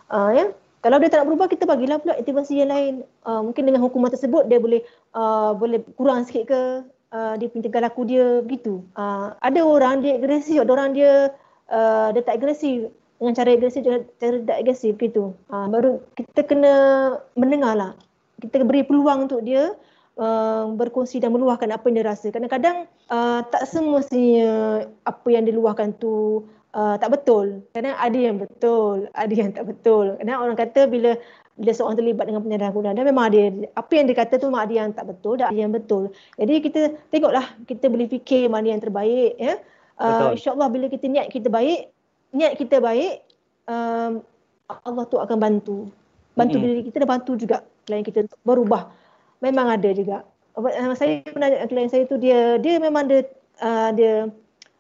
[0.10, 0.46] Uh, ya.
[0.80, 2.94] Kalau dia tak nak berubah kita bagilah pula aktivasi yang lain.
[3.28, 4.80] Uh, mungkin dengan hukuman tersebut dia boleh
[5.12, 6.62] uh, boleh kurang sikit ke
[7.12, 8.80] uh, dia punya tingkah laku dia begitu.
[8.96, 11.36] Uh, ada orang dia agresif ada orang dia
[11.68, 12.88] uh, dia tak agresif
[13.20, 15.36] dengan cara agresif cara tak agresif begitu.
[15.52, 16.74] Uh, baru kita kena
[17.36, 17.92] mendengar lah
[18.40, 19.76] kita beri peluang untuk dia
[20.20, 25.96] uh, berkongsi dan meluahkan apa yang dia rasa kadang-kadang uh, tak semestinya apa yang diluahkan
[26.00, 26.44] tu
[26.76, 27.64] uh, tak betul.
[27.74, 30.18] Kadang ada yang betul, ada yang tak betul.
[30.20, 31.16] Kadang orang kata bila
[31.60, 33.40] bila seorang terlibat dengan penyalahgunaan dan memang ada
[33.76, 36.04] apa yang dia kata tu memang ada yang tak betul, ada yang betul.
[36.40, 36.82] Jadi kita
[37.12, 39.60] tengoklah kita boleh fikir mana yang terbaik ya.
[40.00, 41.92] Uh, InsyaAllah bila kita niat kita baik,
[42.32, 43.20] niat kita baik,
[43.68, 44.24] um,
[44.72, 45.92] Allah tu akan bantu.
[46.40, 46.72] Bantu mm-hmm.
[46.72, 48.94] diri kita dan bantu juga klien kita untuk berubah.
[49.42, 50.22] Memang ada juga.
[50.54, 53.26] Uh, saya pernah klien saya tu dia dia memang dia
[53.66, 54.30] uh, dia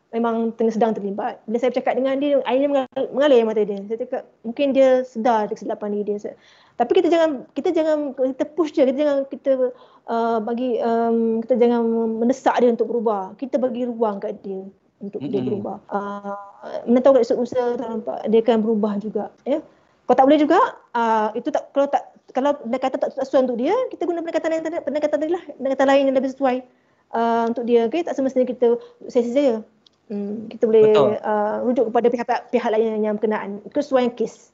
[0.09, 1.37] memang tengah sedang terlibat.
[1.45, 3.77] Bila saya bercakap dengan dia, airnya mengalir mata dia.
[3.85, 6.33] Saya cakap mungkin dia sedar kesilapan diri dia.
[6.81, 9.51] Tapi kita jangan kita jangan kita push dia, kita jangan kita
[10.09, 11.85] uh, bagi um, kita jangan
[12.17, 13.37] mendesak dia untuk berubah.
[13.37, 14.65] Kita bagi ruang kat dia
[14.97, 15.33] untuk mm-hmm.
[15.35, 15.77] dia berubah.
[15.93, 16.35] Uh,
[16.89, 17.61] mana tahu kat esok lusa
[18.27, 19.61] dia akan berubah juga, ya.
[20.09, 20.59] Kalau tak boleh juga,
[20.97, 24.49] uh, itu tak kalau tak kalau pendekatan tak, tak sesuai untuk dia, kita guna pendekatan
[24.51, 26.57] lain pendekatan lain lah, pendekatan lain yang lebih sesuai
[27.13, 27.87] uh, untuk dia.
[27.89, 28.01] Okay?
[28.05, 28.77] Tak semestinya kita
[29.09, 29.61] sesi saja.
[30.09, 30.89] Hmm, kita boleh
[31.21, 34.49] uh, rujuk kepada pihak-pihak lain yang berkenaan kesesuaian kes.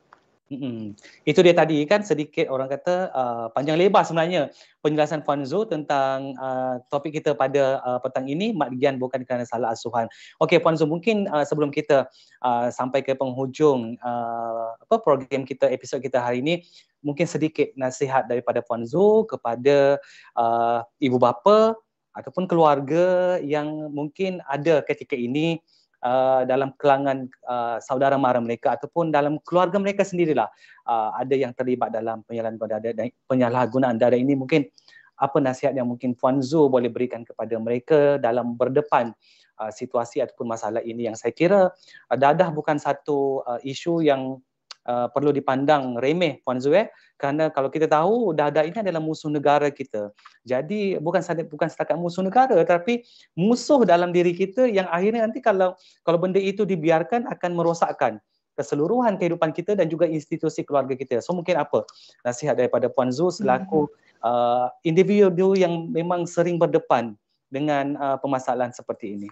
[0.45, 0.93] Hmm.
[1.25, 4.53] Itu dia tadi kan sedikit orang kata uh, panjang lebar sebenarnya
[4.85, 9.73] penjelasan Fanzo tentang uh, topik kita pada uh, petang ini mak dian bukan kerana salah
[9.73, 10.05] asuhan.
[10.37, 12.05] Okey Fanzo mungkin uh, sebelum kita
[12.45, 16.61] uh, sampai ke penghujung uh, apa program kita episod kita hari ini
[17.01, 19.97] mungkin sedikit nasihat daripada Fanzo kepada
[20.37, 21.73] uh, ibu bapa
[22.13, 25.57] ataupun keluarga yang mungkin ada ketika ini
[26.05, 30.47] uh, dalam kelangan uh, saudara mara mereka ataupun dalam keluarga mereka sendirilah.
[30.85, 34.37] Uh, ada yang terlibat dalam penyalahgunaan penyalahgunaan dada ini.
[34.37, 34.69] Mungkin
[35.17, 39.15] apa nasihat yang mungkin Puan Zu boleh berikan kepada mereka dalam berdepan
[39.57, 41.71] uh, situasi ataupun masalah ini yang saya kira
[42.11, 44.37] uh, dadah bukan satu uh, isu yang
[44.85, 49.31] uh, perlu dipandang remeh Puan Zu eh kerana kalau kita tahu dada ini adalah musuh
[49.31, 50.11] negara kita.
[50.43, 53.03] Jadi bukan bukan setakat musuh negara tapi
[53.35, 55.73] musuh dalam diri kita yang akhirnya nanti kalau
[56.03, 58.19] kalau benda itu dibiarkan akan merosakkan
[58.55, 61.19] keseluruhan kehidupan kita dan juga institusi keluarga kita.
[61.19, 61.83] So mungkin apa
[62.23, 64.23] nasihat daripada Puan Zu selaku mm-hmm.
[64.23, 67.19] uh, individu yang memang sering berdepan
[67.51, 69.29] dengan uh, permasalahan seperti ini?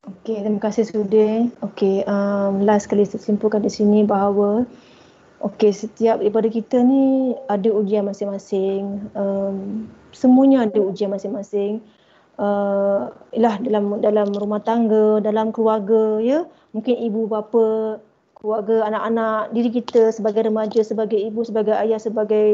[0.00, 1.52] Okey, terima kasih Sudi.
[1.60, 4.64] Okey, um, last kali saya simpulkan di sini bahawa
[5.44, 9.12] okey, setiap daripada kita ni ada ujian masing-masing.
[9.12, 11.84] Um, semuanya ada ujian masing-masing.
[12.40, 16.48] uh, dalam dalam rumah tangga, dalam keluarga ya.
[16.72, 18.00] Mungkin ibu bapa,
[18.40, 22.48] keluarga, anak-anak, diri kita sebagai remaja, sebagai ibu, sebagai ayah, sebagai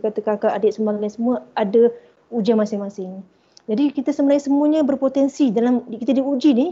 [0.00, 1.92] kata kakak, adik sebagainya semua ada
[2.32, 3.20] ujian masing-masing.
[3.64, 6.68] Jadi kita sebenarnya semuanya berpotensi dalam kita diuji ni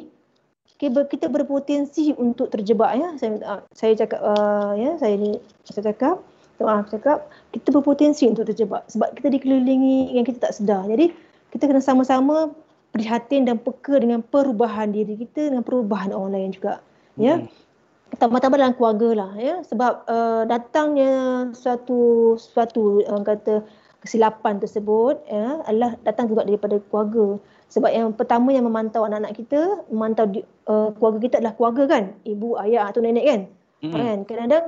[0.82, 3.08] kita berpotensi untuk terjebak ya.
[3.14, 6.18] Saya uh, saya cakap uh, ya saya ni saya cakap
[6.62, 10.82] maaf cakap kita berpotensi untuk terjebak sebab kita dikelilingi yang kita tak sedar.
[10.90, 11.14] Jadi
[11.54, 12.50] kita kena sama-sama
[12.90, 16.82] prihatin dan peka dengan perubahan diri kita dengan perubahan orang lain juga
[17.14, 17.40] ya.
[17.40, 17.48] Hmm.
[18.12, 19.56] tambah-tambah dalam keluarga lah ya.
[19.64, 21.12] Sebab uh, datangnya
[21.54, 23.62] suatu suatu uh, kata
[24.02, 27.38] kesilapan tersebut ya adalah datang juga daripada keluarga.
[27.72, 32.04] Sebab yang pertama yang memantau anak-anak kita memantau di, uh, keluarga kita adalah keluarga kan?
[32.26, 33.40] Ibu ayah atau nenek kan?
[33.80, 33.94] Mm-hmm.
[33.94, 34.16] kan?
[34.26, 34.66] Kadang-kadang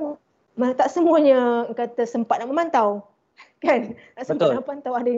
[0.79, 3.03] tak semuanya kata sempat nak memantau
[3.59, 3.93] kan?
[4.15, 4.55] Tak sempat Betul.
[4.55, 5.13] nak memantau ada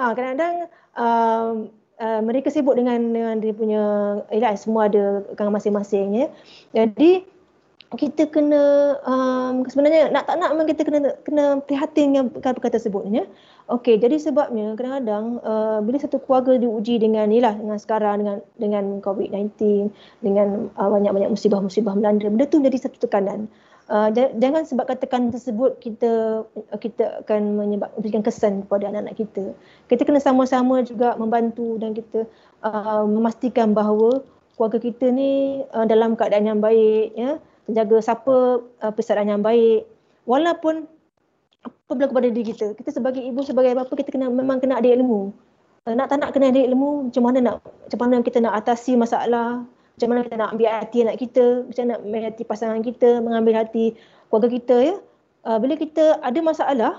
[0.00, 0.54] ha, kadang-kadang
[0.96, 1.50] uh,
[2.00, 3.82] uh, mereka sibuk dengan dengan dia punya
[4.30, 6.26] ialah semua ada kang masing-masing ya
[6.72, 7.26] jadi
[7.96, 13.08] kita kena um, sebenarnya nak tak nak memang kita kena kena prihatin dengan perkara tersebut
[13.08, 13.24] ya.
[13.68, 18.84] Okey, jadi sebabnya kadang-kadang uh, bila satu keluarga diuji dengan inilah dengan sekarang dengan dengan
[19.00, 19.88] COVID-19
[20.20, 23.48] dengan uh, banyak-banyak musibah-musibah melanda, benda tu menjadi satu tekanan.
[23.88, 26.44] Uh, jangan sebab tekanan tersebut kita
[26.76, 29.44] kita akan menyebab memberikan kesan kepada anak-anak kita.
[29.88, 32.28] Kita kena sama-sama juga membantu dan kita
[32.68, 34.20] uh, memastikan bahawa
[34.60, 39.84] keluarga kita ni uh, dalam keadaan yang baik ya menjaga siapa uh, persadaran yang baik
[40.24, 40.88] walaupun
[41.62, 44.88] apa berlaku pada diri kita kita sebagai ibu sebagai bapa kita kena memang kena ada
[44.88, 45.30] ilmu
[45.84, 48.96] uh, nak tak nak kena ada ilmu macam mana nak macam mana kita nak atasi
[48.96, 52.80] masalah macam mana kita nak ambil hati anak kita macam mana nak ambil hati pasangan
[52.80, 53.84] kita mengambil hati
[54.32, 54.94] keluarga kita ya
[55.44, 56.92] uh, bila kita ada masalah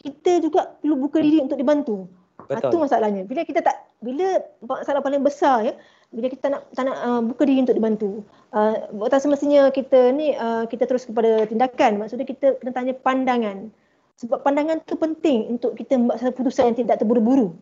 [0.00, 2.08] kita juga perlu buka diri untuk dibantu
[2.48, 2.72] Betul.
[2.72, 3.22] Itu masalahnya.
[3.26, 5.72] Bila kita tak bila masalah paling besar ya,
[6.10, 8.10] bila kita nak tak nak uh, buka diri untuk dibantu.
[8.50, 8.74] Uh,
[9.06, 12.02] tak semestinya kita ni uh, kita terus kepada tindakan.
[12.02, 13.70] Maksudnya kita kena tanya pandangan.
[14.18, 17.54] Sebab pandangan tu penting untuk kita buat satu keputusan yang tidak terburu-buru.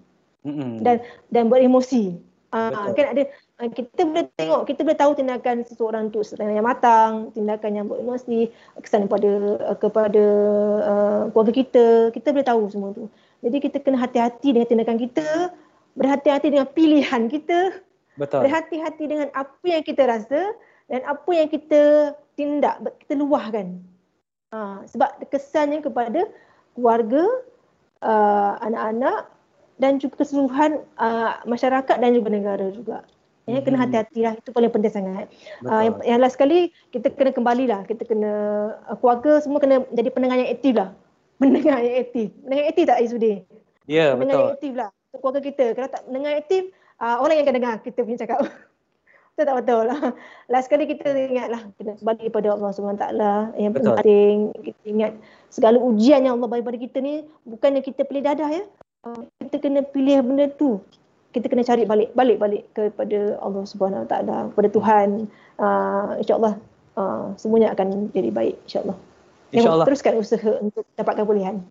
[0.49, 0.80] Mm-hmm.
[0.80, 0.96] Dan
[1.28, 2.16] dan beremosi.
[2.49, 3.28] Uh, kan ada
[3.61, 7.84] uh, kita boleh tengok, kita boleh tahu tindakan seseorang tu tindakan yang matang, tindakan yang
[7.84, 8.49] beremosi,
[8.80, 10.24] kesan kepada uh, kepada
[10.80, 11.84] uh, keluarga kita,
[12.16, 13.12] kita boleh tahu semua tu.
[13.44, 15.53] Jadi kita kena hati-hati dengan tindakan kita,
[16.01, 17.84] berhati-hati dengan pilihan kita,
[18.19, 18.51] Betul.
[18.51, 20.53] Berhati-hati dengan apa yang kita rasa
[20.91, 23.79] dan apa yang kita tindak, kita luahkan.
[24.51, 26.27] Ha, sebab kesannya kepada
[26.75, 27.23] keluarga,
[28.03, 29.31] uh, anak-anak
[29.79, 32.99] dan juga keseluruhan uh, masyarakat dan juga negara juga.
[33.49, 33.83] Ya, kena mm-hmm.
[33.89, 35.27] hati-hatilah itu paling penting sangat.
[35.64, 38.33] Uh, yang, yang last sekali kita kena kembalilah, kita kena
[38.85, 40.93] uh, keluarga semua kena jadi pendengar yang aktif lah.
[41.41, 42.29] Pendengar yang aktif.
[42.45, 43.39] Pendengar yang aktif tak Izudin?
[43.89, 44.21] Ya, yeah, betul.
[44.21, 44.91] Pendengar yang aktif lah.
[45.16, 45.64] Keluarga kita.
[45.73, 46.62] Kalau tak pendengar aktif,
[47.03, 48.38] uh, orang yang akan dengar kita punya cakap.
[49.38, 50.01] Betul tak betul lah.
[50.51, 53.07] Last kali kita ingatlah kita bagi kepada Allah SWT.
[53.55, 53.94] Yang betul.
[53.94, 54.34] penting
[54.66, 55.12] kita ingat
[55.46, 58.66] segala ujian yang Allah bagi pada kita ni bukannya kita pilih dadah ya.
[59.07, 60.82] Uh, kita kena pilih benda tu.
[61.30, 65.30] Kita kena cari balik balik balik kepada Allah Subhanahu taala kepada Tuhan.
[65.55, 66.59] Uh, insya-Allah
[66.99, 68.99] uh, semuanya akan jadi baik insya-Allah.
[69.55, 69.86] Insya-Allah.
[69.86, 71.62] Teruskan usaha untuk dapatkan pulihan.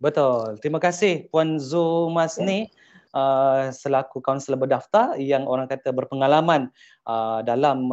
[0.00, 0.56] Betul.
[0.64, 2.72] Terima kasih Puan Zumasni.
[2.72, 2.81] Ya
[3.12, 6.72] uh, selaku kaunselor berdaftar yang orang kata berpengalaman
[7.02, 7.90] Uh, dalam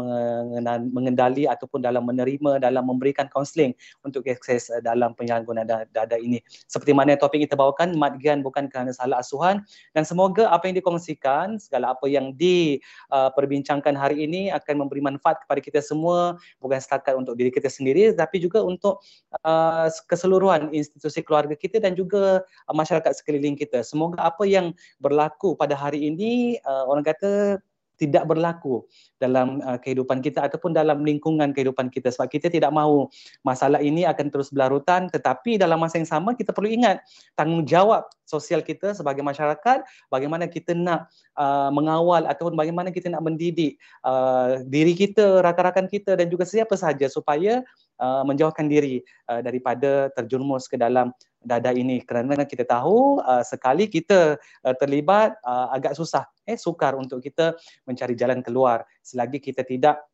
[0.93, 3.73] mengendali ataupun dalam menerima dalam memberikan kaunseling
[4.05, 6.37] untuk akses uh, dalam penyalahgunaan dada ini.
[6.69, 9.65] Seperti mana topik kita bawakan, matgian bukan kerana salah asuhan
[9.97, 15.41] dan semoga apa yang dikongsikan, segala apa yang diperbincangkan uh, hari ini akan memberi manfaat
[15.41, 19.01] kepada kita semua bukan setakat untuk diri kita sendiri tapi juga untuk
[19.41, 23.81] uh, keseluruhan institusi keluarga kita dan juga uh, masyarakat sekeliling kita.
[23.81, 27.57] Semoga apa yang berlaku pada hari ini uh, orang kata
[27.99, 28.87] tidak berlaku
[29.19, 32.09] dalam uh, kehidupan kita ataupun dalam lingkungan kehidupan kita.
[32.15, 33.11] Sebab kita tidak mahu
[33.43, 37.03] masalah ini akan terus berlarutan tetapi dalam masa yang sama kita perlu ingat
[37.35, 39.81] tanggungjawab sosial kita sebagai masyarakat
[40.13, 46.13] bagaimana kita nak uh, mengawal ataupun bagaimana kita nak mendidik uh, diri kita rakan-rakan kita
[46.13, 47.65] dan juga siapa sahaja supaya
[47.97, 52.03] uh, menjauhkan diri uh, daripada terjerumus ke dalam dada ini.
[52.03, 57.55] Kerana kita tahu uh, sekali kita uh, terlibat uh, agak susah eh sukar untuk kita
[57.85, 58.83] mencari jalan keluar.
[59.05, 60.08] Selagi kita tidak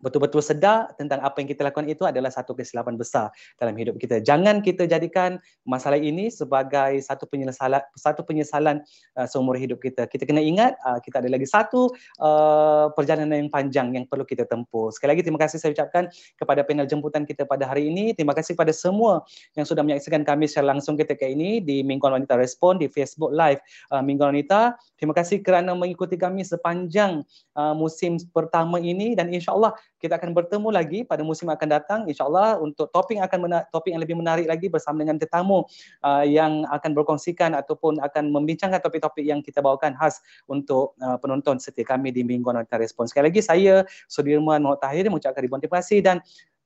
[0.00, 4.20] betul-betul sedar tentang apa yang kita lakukan itu adalah satu kesilapan besar dalam hidup kita.
[4.20, 8.82] Jangan kita jadikan masalah ini sebagai satu penyesalan satu penyesalan
[9.16, 10.06] uh, seumur hidup kita.
[10.08, 14.44] Kita kena ingat uh, kita ada lagi satu uh, perjalanan yang panjang yang perlu kita
[14.44, 14.92] tempuh.
[14.92, 18.12] Sekali lagi terima kasih saya ucapkan kepada panel jemputan kita pada hari ini.
[18.12, 19.24] Terima kasih kepada semua
[19.58, 23.60] yang sudah menyaksikan kami secara langsung ketika ini di Mingguan Wanita Respon di Facebook Live
[23.90, 24.76] uh, Mingguan Wanita.
[24.96, 27.24] Terima kasih kerana mengikuti kami sepanjang
[27.56, 32.60] uh, musim pertama ini dan insya-Allah kita akan bertemu lagi pada musim akan datang insyaallah
[32.60, 35.64] untuk topik akan mena- topik yang lebih menarik lagi bersama dengan tetamu
[36.04, 41.56] uh, yang akan berkongsikan ataupun akan membincangkan topik-topik yang kita bawakan khas untuk uh, penonton
[41.56, 43.08] setia kami di Minggu Wanita Respon.
[43.08, 46.16] Sekali lagi saya Sudirman Mohd Tahir mengucapkan ribuan terima kasih dan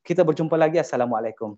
[0.01, 0.81] kita berjumpa lagi.
[0.81, 1.55] Assalamualaikum.